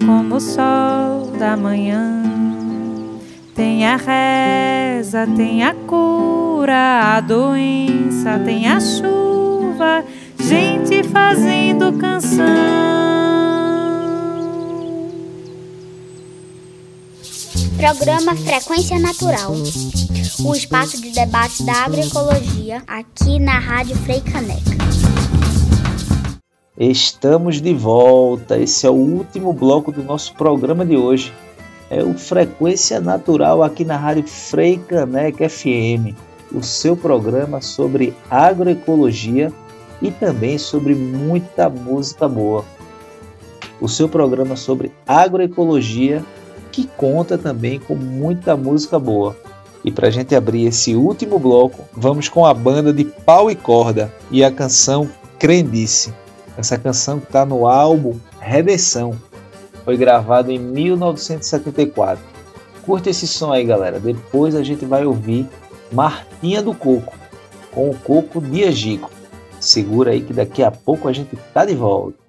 como 0.05 0.35
o 0.35 0.41
sol 0.41 1.31
da 1.39 1.57
manhã. 1.57 2.23
Tem 3.55 3.87
a 3.87 3.97
reza, 3.97 5.27
tem 5.35 5.65
a 5.65 5.73
cura, 5.73 7.17
a 7.17 7.21
doença, 7.23 8.39
tem 8.45 8.69
a 8.69 8.79
chuva, 8.79 10.05
gente 10.49 11.03
fazendo 11.09 11.93
canção. 11.99 12.47
Programa 17.77 18.37
Frequência 18.37 18.99
Natural. 18.99 19.53
O 20.45 20.55
espaço 20.55 21.03
de 21.03 21.11
debate 21.11 21.65
da 21.65 21.73
agroecologia 21.85 22.83
aqui 22.87 23.41
na 23.41 23.59
Rádio 23.59 23.97
Frei 23.97 24.21
Caneca. 24.21 24.77
Estamos 26.79 27.61
de 27.61 27.75
volta. 27.75 28.57
Esse 28.57 28.87
é 28.87 28.91
o 28.91 28.95
último 28.95 29.53
bloco 29.53 29.91
do 29.91 30.05
nosso 30.05 30.33
programa 30.35 30.87
de 30.87 30.97
hoje. 30.97 31.33
É 31.91 32.05
o 32.05 32.15
Frequência 32.15 33.01
Natural 33.01 33.65
aqui 33.65 33.85
na 33.85 33.97
Rádio 33.97 34.25
Frei 34.29 34.79
Caneca 34.79 35.49
FM, 35.49 36.15
o 36.53 36.63
seu 36.63 36.97
programa 36.97 37.61
sobre 37.61 38.15
agroecologia 38.31 39.53
e 40.01 40.11
também 40.11 40.59
sobre 40.59 40.95
muita 40.95 41.69
música 41.69 42.29
boa. 42.29 42.65
O 43.81 43.89
seu 43.89 44.09
programa 44.09 44.57
sobre 44.57 44.93
agroecologia 45.07 46.25
que 46.73 46.87
conta 46.87 47.39
também 47.39 47.79
com 47.79 47.95
muita 47.95 48.57
música 48.57 48.99
boa. 48.99 49.37
E 49.85 49.91
para 49.91 50.09
a 50.09 50.11
gente 50.11 50.35
abrir 50.35 50.67
esse 50.67 50.95
último 50.95 51.39
bloco, 51.39 51.85
vamos 51.93 52.29
com 52.29 52.45
a 52.45 52.53
banda 52.53 52.93
de 52.93 53.05
pau 53.05 53.51
e 53.51 53.55
corda 53.55 54.13
e 54.31 54.43
a 54.43 54.51
canção 54.51 55.09
Crendice. 55.39 56.13
Essa 56.57 56.77
canção 56.77 57.19
está 57.19 57.45
no 57.45 57.67
álbum 57.69 58.17
Redenção. 58.41 59.17
Foi 59.85 59.97
gravado 59.97 60.51
em 60.51 60.59
1974. 60.59 62.23
Curte 62.85 63.11
esse 63.11 63.27
som 63.27 63.53
aí, 63.53 63.65
galera. 63.65 64.01
Depois 64.01 64.55
a 64.55 64.63
gente 64.63 64.85
vai 64.85 65.05
ouvir 65.05 65.49
Martinha 65.93 66.63
do 66.63 66.75
Coco, 66.75 67.15
com 67.71 67.91
o 67.91 67.95
Coco 67.95 68.41
Diagico. 68.41 69.11
Segura 69.61 70.13
aí 70.13 70.23
que 70.23 70.33
daqui 70.33 70.63
a 70.63 70.71
pouco 70.71 71.09
a 71.09 71.13
gente 71.13 71.37
tá 71.53 71.65
de 71.65 71.75
volta. 71.75 72.26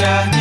yeah. 0.00 0.39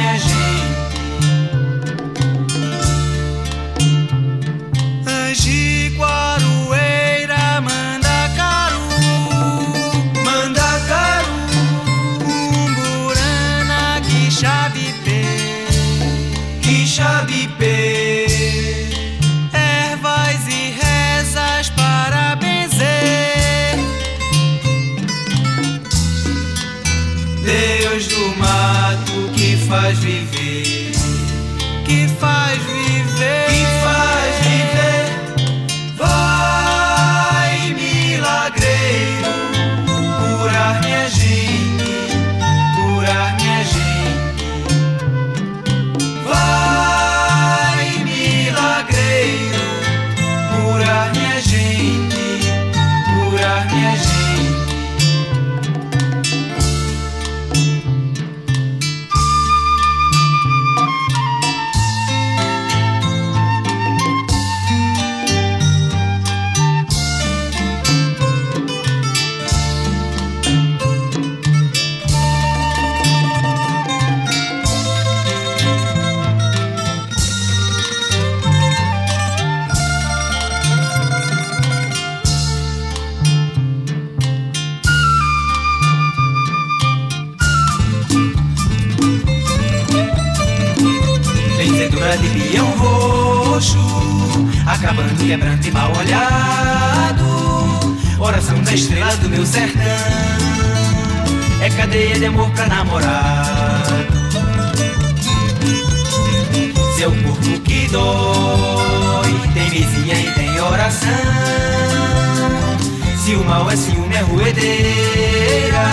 Ruedeira, 114.59 115.85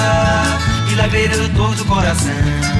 e 0.90 0.94
laveira 0.96 1.36
do 1.36 1.48
dor 1.50 1.74
do 1.74 1.84
coração. 1.84 2.75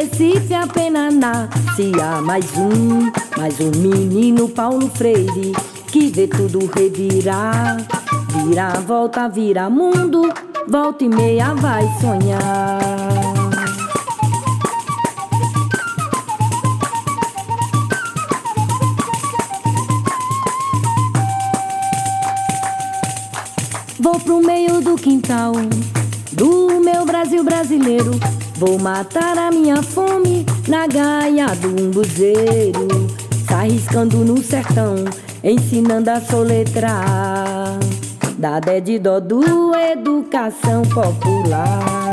Recife 0.00 0.54
apenas 0.54 1.12
nascia 1.12 2.22
mais 2.22 2.46
um, 2.56 3.12
mais 3.36 3.60
um 3.60 3.70
menino 3.70 4.48
Paulo 4.48 4.88
Freire 4.88 5.52
que 5.88 6.08
vê 6.08 6.26
tudo 6.26 6.70
revirar, 6.74 7.76
vira 8.32 8.70
volta, 8.80 9.28
vira 9.28 9.68
mundo, 9.68 10.22
volta 10.66 11.04
e 11.04 11.08
meia 11.10 11.52
vai 11.52 11.86
sonhar. 12.00 12.80
Vou 23.98 24.18
pro 24.18 24.40
meio 24.40 24.80
do 24.80 24.94
quintal 24.94 25.52
do 26.32 26.80
meu 26.80 27.04
Brasil 27.04 27.44
brasileiro. 27.44 28.12
Vou 28.60 28.78
matar 28.78 29.38
a 29.38 29.50
minha 29.50 29.82
fome 29.82 30.44
na 30.68 30.86
gaia 30.86 31.46
do 31.56 31.68
umbuzeiro. 31.82 32.88
Se 33.48 33.54
arriscando 33.54 34.18
no 34.18 34.36
sertão, 34.42 34.96
ensinando 35.42 36.10
a 36.10 36.20
soletrar. 36.20 37.78
Da 38.36 38.60
dé 38.60 38.78
de 38.78 38.98
dó 38.98 39.18
do 39.18 39.74
educação 39.74 40.82
popular. 40.82 42.09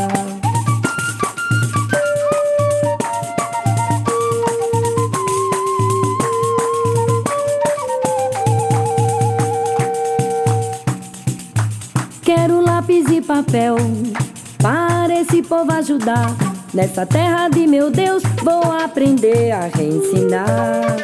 Povo 15.57 15.73
ajudar. 15.73 16.35
Nessa 16.71 17.03
terra 17.03 17.49
de 17.49 17.65
meu 17.65 17.89
Deus, 17.89 18.21
vou 18.43 18.71
aprender 18.71 19.51
a 19.51 19.61
reensinar. 19.61 20.97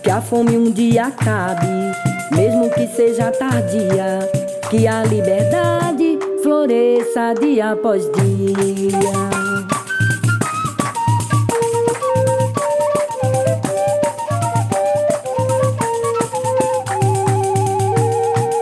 Que 0.00 0.10
a 0.10 0.20
fome 0.20 0.56
um 0.56 0.70
dia 0.70 1.06
acabe, 1.06 1.66
mesmo 2.30 2.70
que 2.70 2.86
seja 2.94 3.32
tardia. 3.32 4.20
Que 4.70 4.86
a 4.86 5.02
liberdade 5.02 6.20
floresça 6.40 7.34
dia 7.40 7.72
após 7.72 8.04
dia. 8.12 8.96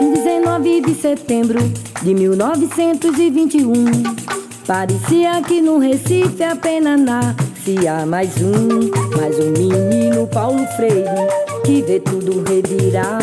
Em 0.01 0.11
19 0.11 0.80
de 0.80 0.95
setembro 0.95 1.61
de 2.03 2.14
1921, 2.14 4.34
parecia 4.67 5.43
que 5.43 5.61
no 5.61 5.79
Recife 5.79 6.43
apenas 6.43 7.01
nascia 7.01 8.07
mais 8.07 8.35
um, 8.39 8.91
mais 9.17 9.39
um 9.39 9.51
menino 9.51 10.27
Paulo 10.27 10.67
Freire 10.77 11.45
que 11.65 11.81
vê 11.81 11.99
tudo 11.99 12.45
revirar, 12.47 13.21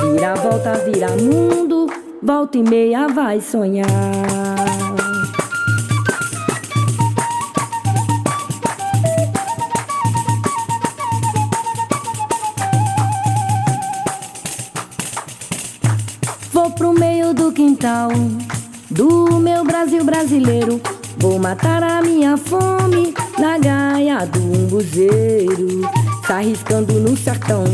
vira 0.00 0.34
volta, 0.36 0.74
vira 0.84 1.08
mundo, 1.16 1.88
volta 2.22 2.56
e 2.58 2.62
meia 2.62 3.08
vai 3.08 3.40
sonhar. 3.40 3.86
Vou 16.52 16.70
pro 16.70 16.92
meio 16.92 17.34
do 17.34 17.50
quintal 17.52 18.10
do 18.90 19.35
meu 19.56 19.64
Brasil 19.64 20.04
brasileiro. 20.04 20.78
Vou 21.16 21.38
matar 21.38 21.82
a 21.82 22.02
minha 22.02 22.36
fome 22.36 23.14
na 23.38 23.56
gaia 23.56 24.26
do 24.26 24.38
umbuzeiro. 24.38 25.80
Se 26.26 26.32
arriscando 26.32 26.92
no 27.00 27.16
sertão, 27.16 27.64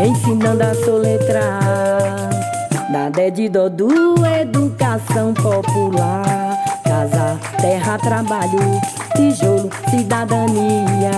ensinando 0.00 0.62
a 0.62 0.72
soletrar. 0.76 2.30
Da 2.92 3.08
dé 3.08 3.30
de 3.30 3.48
dó 3.48 3.68
do 3.68 4.24
educação 4.24 5.34
popular. 5.34 6.56
Casa, 6.84 7.36
terra, 7.60 7.98
trabalho, 7.98 8.80
tijolo, 9.16 9.68
cidadania. 9.90 11.10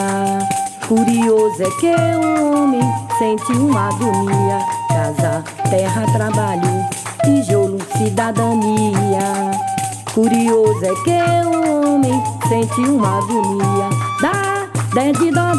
Curioso 0.89 1.63
é 1.63 1.71
que 1.79 1.95
o 1.95 2.55
homem 2.55 2.81
sente 3.19 3.53
uma 3.53 3.89
agonia. 3.89 4.61
Casa, 4.89 5.45
terra, 5.69 6.07
trabalho, 6.15 6.87
tijolo, 7.23 7.77
cidadania. 7.99 9.76
Curioso 10.17 10.83
é 10.83 10.95
que 11.05 11.11
o 11.45 11.93
homem 11.93 12.23
sente 12.49 12.81
uma 12.81 13.19
agonia. 13.19 13.91
Dá, 14.23 14.67
dé 14.95 15.13
de 15.13 15.31
dó 15.31 15.53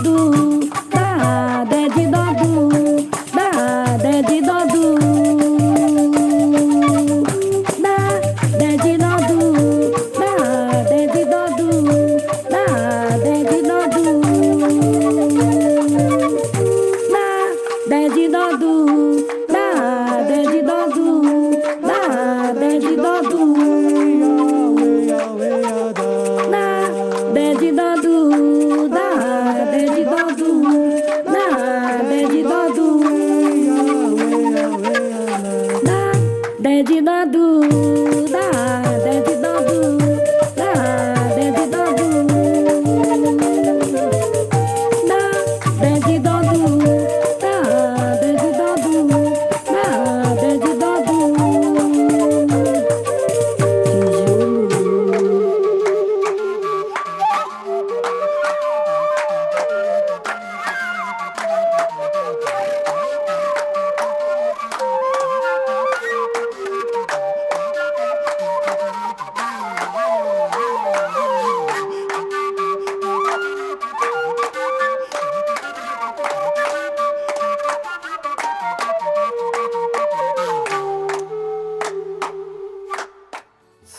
dá, 0.89 1.63
dé 1.63 1.87
de 1.89 2.07
dó 2.07 2.86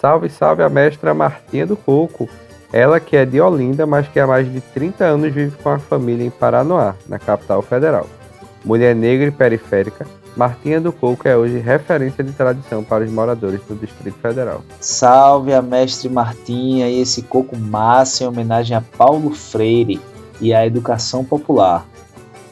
Salve, 0.09 0.31
salve 0.31 0.63
a 0.63 0.71
mestra 0.71 1.13
Martinha 1.13 1.67
do 1.67 1.77
Coco. 1.77 2.31
Ela 2.73 2.99
que 2.99 3.15
é 3.15 3.27
de 3.27 3.43
Olinda, 3.43 3.87
mas 3.87 4.09
que 4.09 4.19
há 4.19 4.27
mais 4.27 4.51
de 4.51 4.59
30 4.59 5.05
anos 5.05 5.35
vive 5.35 5.55
com 5.59 5.69
a 5.69 5.79
família 5.79 6.25
em 6.25 6.31
Paranoá, 6.31 6.95
na 7.07 7.19
capital 7.19 7.61
federal. 7.61 8.07
Mulher 8.65 8.97
negra 8.97 9.27
e 9.27 9.31
periférica, 9.31 10.07
Martinha 10.35 10.81
do 10.81 10.93
Coco 10.93 11.29
é 11.29 11.37
hoje 11.37 11.59
referência 11.59 12.25
de 12.25 12.33
tradição 12.33 12.83
para 12.83 13.05
os 13.05 13.11
moradores 13.11 13.61
do 13.69 13.75
Distrito 13.75 14.19
Federal. 14.19 14.63
Salve 14.81 15.53
a 15.53 15.61
mestre 15.61 16.09
Martinha 16.09 16.89
e 16.89 17.03
esse 17.03 17.21
coco 17.21 17.55
massa 17.55 18.25
em 18.25 18.29
homenagem 18.29 18.75
a 18.75 18.81
Paulo 18.81 19.35
Freire 19.35 20.01
e 20.41 20.55
à 20.55 20.67
educação 20.67 21.23
popular. 21.23 21.87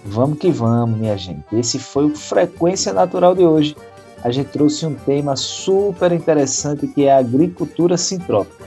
Vamos 0.04 0.38
que 0.38 0.50
vamos, 0.50 0.98
minha 0.98 1.16
gente. 1.16 1.44
Esse 1.54 1.78
foi 1.78 2.04
o 2.04 2.14
Frequência 2.14 2.92
Natural 2.92 3.34
de 3.34 3.46
hoje. 3.46 3.74
A 4.23 4.31
gente 4.31 4.49
trouxe 4.49 4.85
um 4.87 4.95
tema 4.95 5.37
super 5.37 6.12
interessante 6.12 6.87
que 6.87 7.05
é 7.05 7.12
a 7.12 7.19
agricultura 7.19 7.97
sintrópica. 7.97 8.64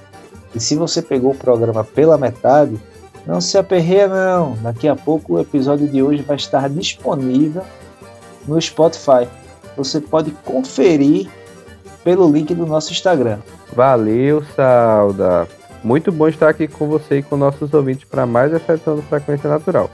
E 0.53 0.59
se 0.59 0.75
você 0.75 1.01
pegou 1.01 1.31
o 1.31 1.35
programa 1.35 1.83
pela 1.83 2.17
metade, 2.17 2.79
não 3.25 3.39
se 3.39 3.57
aperreia 3.57 4.07
não. 4.07 4.55
Daqui 4.61 4.87
a 4.87 4.95
pouco 4.95 5.33
o 5.33 5.39
episódio 5.39 5.87
de 5.87 6.01
hoje 6.01 6.23
vai 6.23 6.35
estar 6.35 6.69
disponível 6.69 7.63
no 8.47 8.59
Spotify. 8.59 9.27
Você 9.77 9.99
pode 9.99 10.31
conferir 10.31 11.29
pelo 12.03 12.31
link 12.31 12.53
do 12.55 12.65
nosso 12.65 12.91
Instagram. 12.91 13.39
Valeu, 13.73 14.43
Sauda! 14.55 15.47
Muito 15.83 16.11
bom 16.11 16.27
estar 16.27 16.49
aqui 16.49 16.67
com 16.67 16.87
você 16.87 17.19
e 17.19 17.23
com 17.23 17.37
nossos 17.37 17.73
ouvintes 17.73 18.03
para 18.03 18.25
mais 18.25 18.53
essa 18.53 18.73
edição 18.73 18.95
do 18.95 19.01
Frequência 19.03 19.49
Natural. 19.49 19.89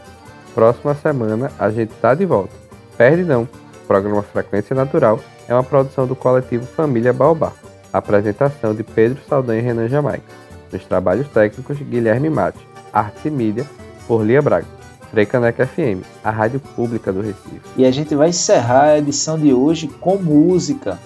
Próxima 0.54 0.96
semana 0.96 1.52
a 1.60 1.70
gente 1.70 1.92
está 1.92 2.16
de 2.16 2.26
volta. 2.26 2.54
Perde 2.98 3.24
não! 3.24 3.48
Programa 3.88 4.24
Frequência 4.24 4.76
Natural 4.76 5.20
é 5.48 5.54
uma 5.54 5.64
produção 5.64 6.08
do 6.08 6.16
coletivo 6.16 6.66
Família 6.66 7.14
Baobá. 7.14 7.52
Apresentação 7.92 8.74
de 8.74 8.84
Pedro 8.84 9.22
Saldanha 9.28 9.62
e 9.62 9.64
Renan 9.64 9.88
Jamaica. 9.88 10.26
Nos 10.72 10.84
trabalhos 10.86 11.28
técnicos, 11.30 11.78
Guilherme 11.78 12.30
Mate. 12.30 12.60
Artes 12.92 13.26
e 13.26 13.30
Mídia, 13.30 13.66
por 14.08 14.24
Lia 14.24 14.42
Braga. 14.42 14.68
Freicaneca 15.12 15.66
FM, 15.66 16.04
a 16.24 16.30
rádio 16.30 16.60
pública 16.60 17.14
do 17.14 17.22
Recife. 17.22 17.62
E 17.78 17.86
a 17.86 17.92
gente 17.92 18.16
vai 18.16 18.30
encerrar 18.30 18.84
a 18.84 18.98
edição 18.98 19.40
de 19.40 19.54
hoje 19.54 19.88
com 19.88 20.18
música. 20.18 21.00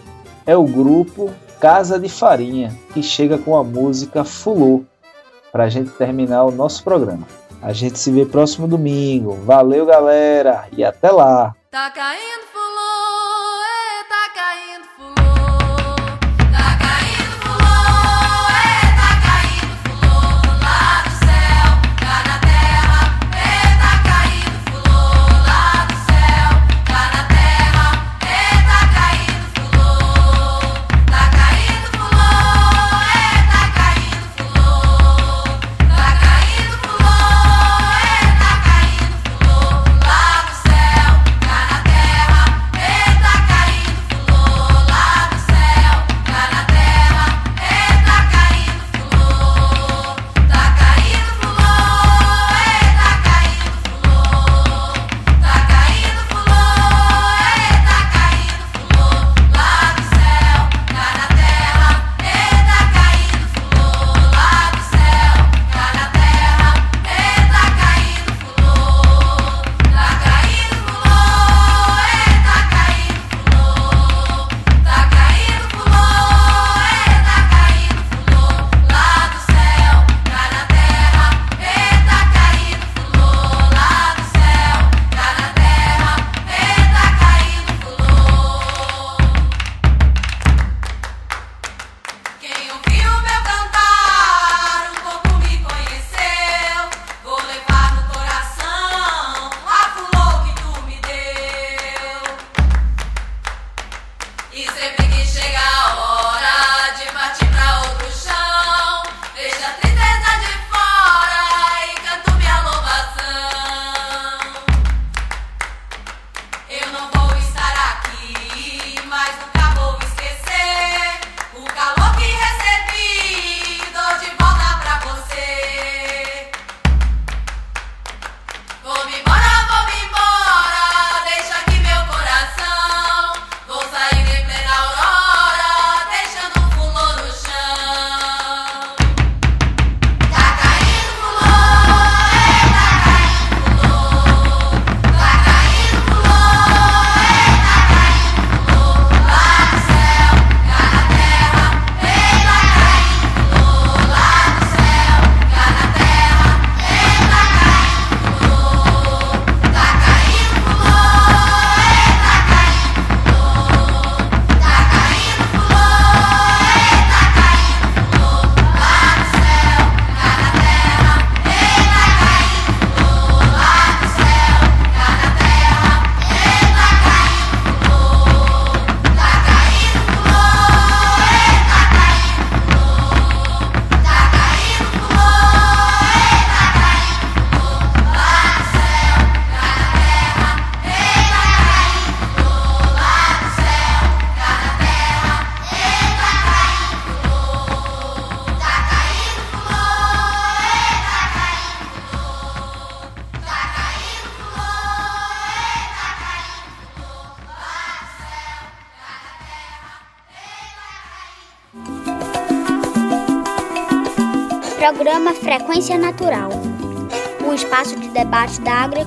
É 0.45 0.57
o 0.57 0.63
grupo 0.63 1.29
Casa 1.59 1.99
de 1.99 2.09
Farinha, 2.09 2.75
que 2.93 3.03
chega 3.03 3.37
com 3.37 3.55
a 3.55 3.63
música 3.63 4.23
Fulô, 4.23 4.83
para 5.51 5.65
a 5.65 5.69
gente 5.69 5.91
terminar 5.91 6.45
o 6.45 6.51
nosso 6.51 6.83
programa. 6.83 7.27
A 7.61 7.73
gente 7.73 7.99
se 7.99 8.09
vê 8.09 8.25
próximo 8.25 8.67
domingo. 8.67 9.33
Valeu, 9.45 9.85
galera, 9.85 10.65
e 10.75 10.83
até 10.83 11.11
lá! 11.11 11.53
Tá 11.69 11.91
caindo 11.91 12.48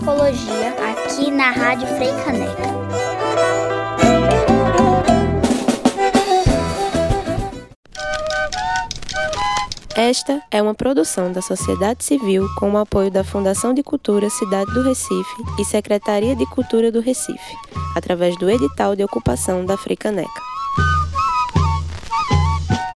agroecologia 0.03 0.75
aqui 0.91 1.31
na 1.31 1.51
Rádio 1.51 1.87
Frei 1.87 2.11
Caneca. 2.25 2.83
Esta 9.95 10.43
é 10.51 10.61
uma 10.61 10.75
produção 10.75 11.31
da 11.31 11.41
sociedade 11.41 12.03
civil 12.03 12.49
com 12.59 12.73
o 12.73 12.79
apoio 12.79 13.11
da 13.11 13.23
Fundação 13.23 13.73
de 13.73 13.83
Cultura 13.83 14.29
Cidade 14.29 14.73
do 14.75 14.83
Recife 14.83 15.43
e 15.59 15.65
Secretaria 15.65 16.35
de 16.35 16.47
Cultura 16.47 16.91
do 16.91 17.01
Recife, 17.01 17.57
através 17.95 18.37
do 18.39 18.51
edital 18.51 18.97
de 18.97 19.05
ocupação 19.05 19.65
da 19.65 19.77
Fricaneca. 19.77 20.52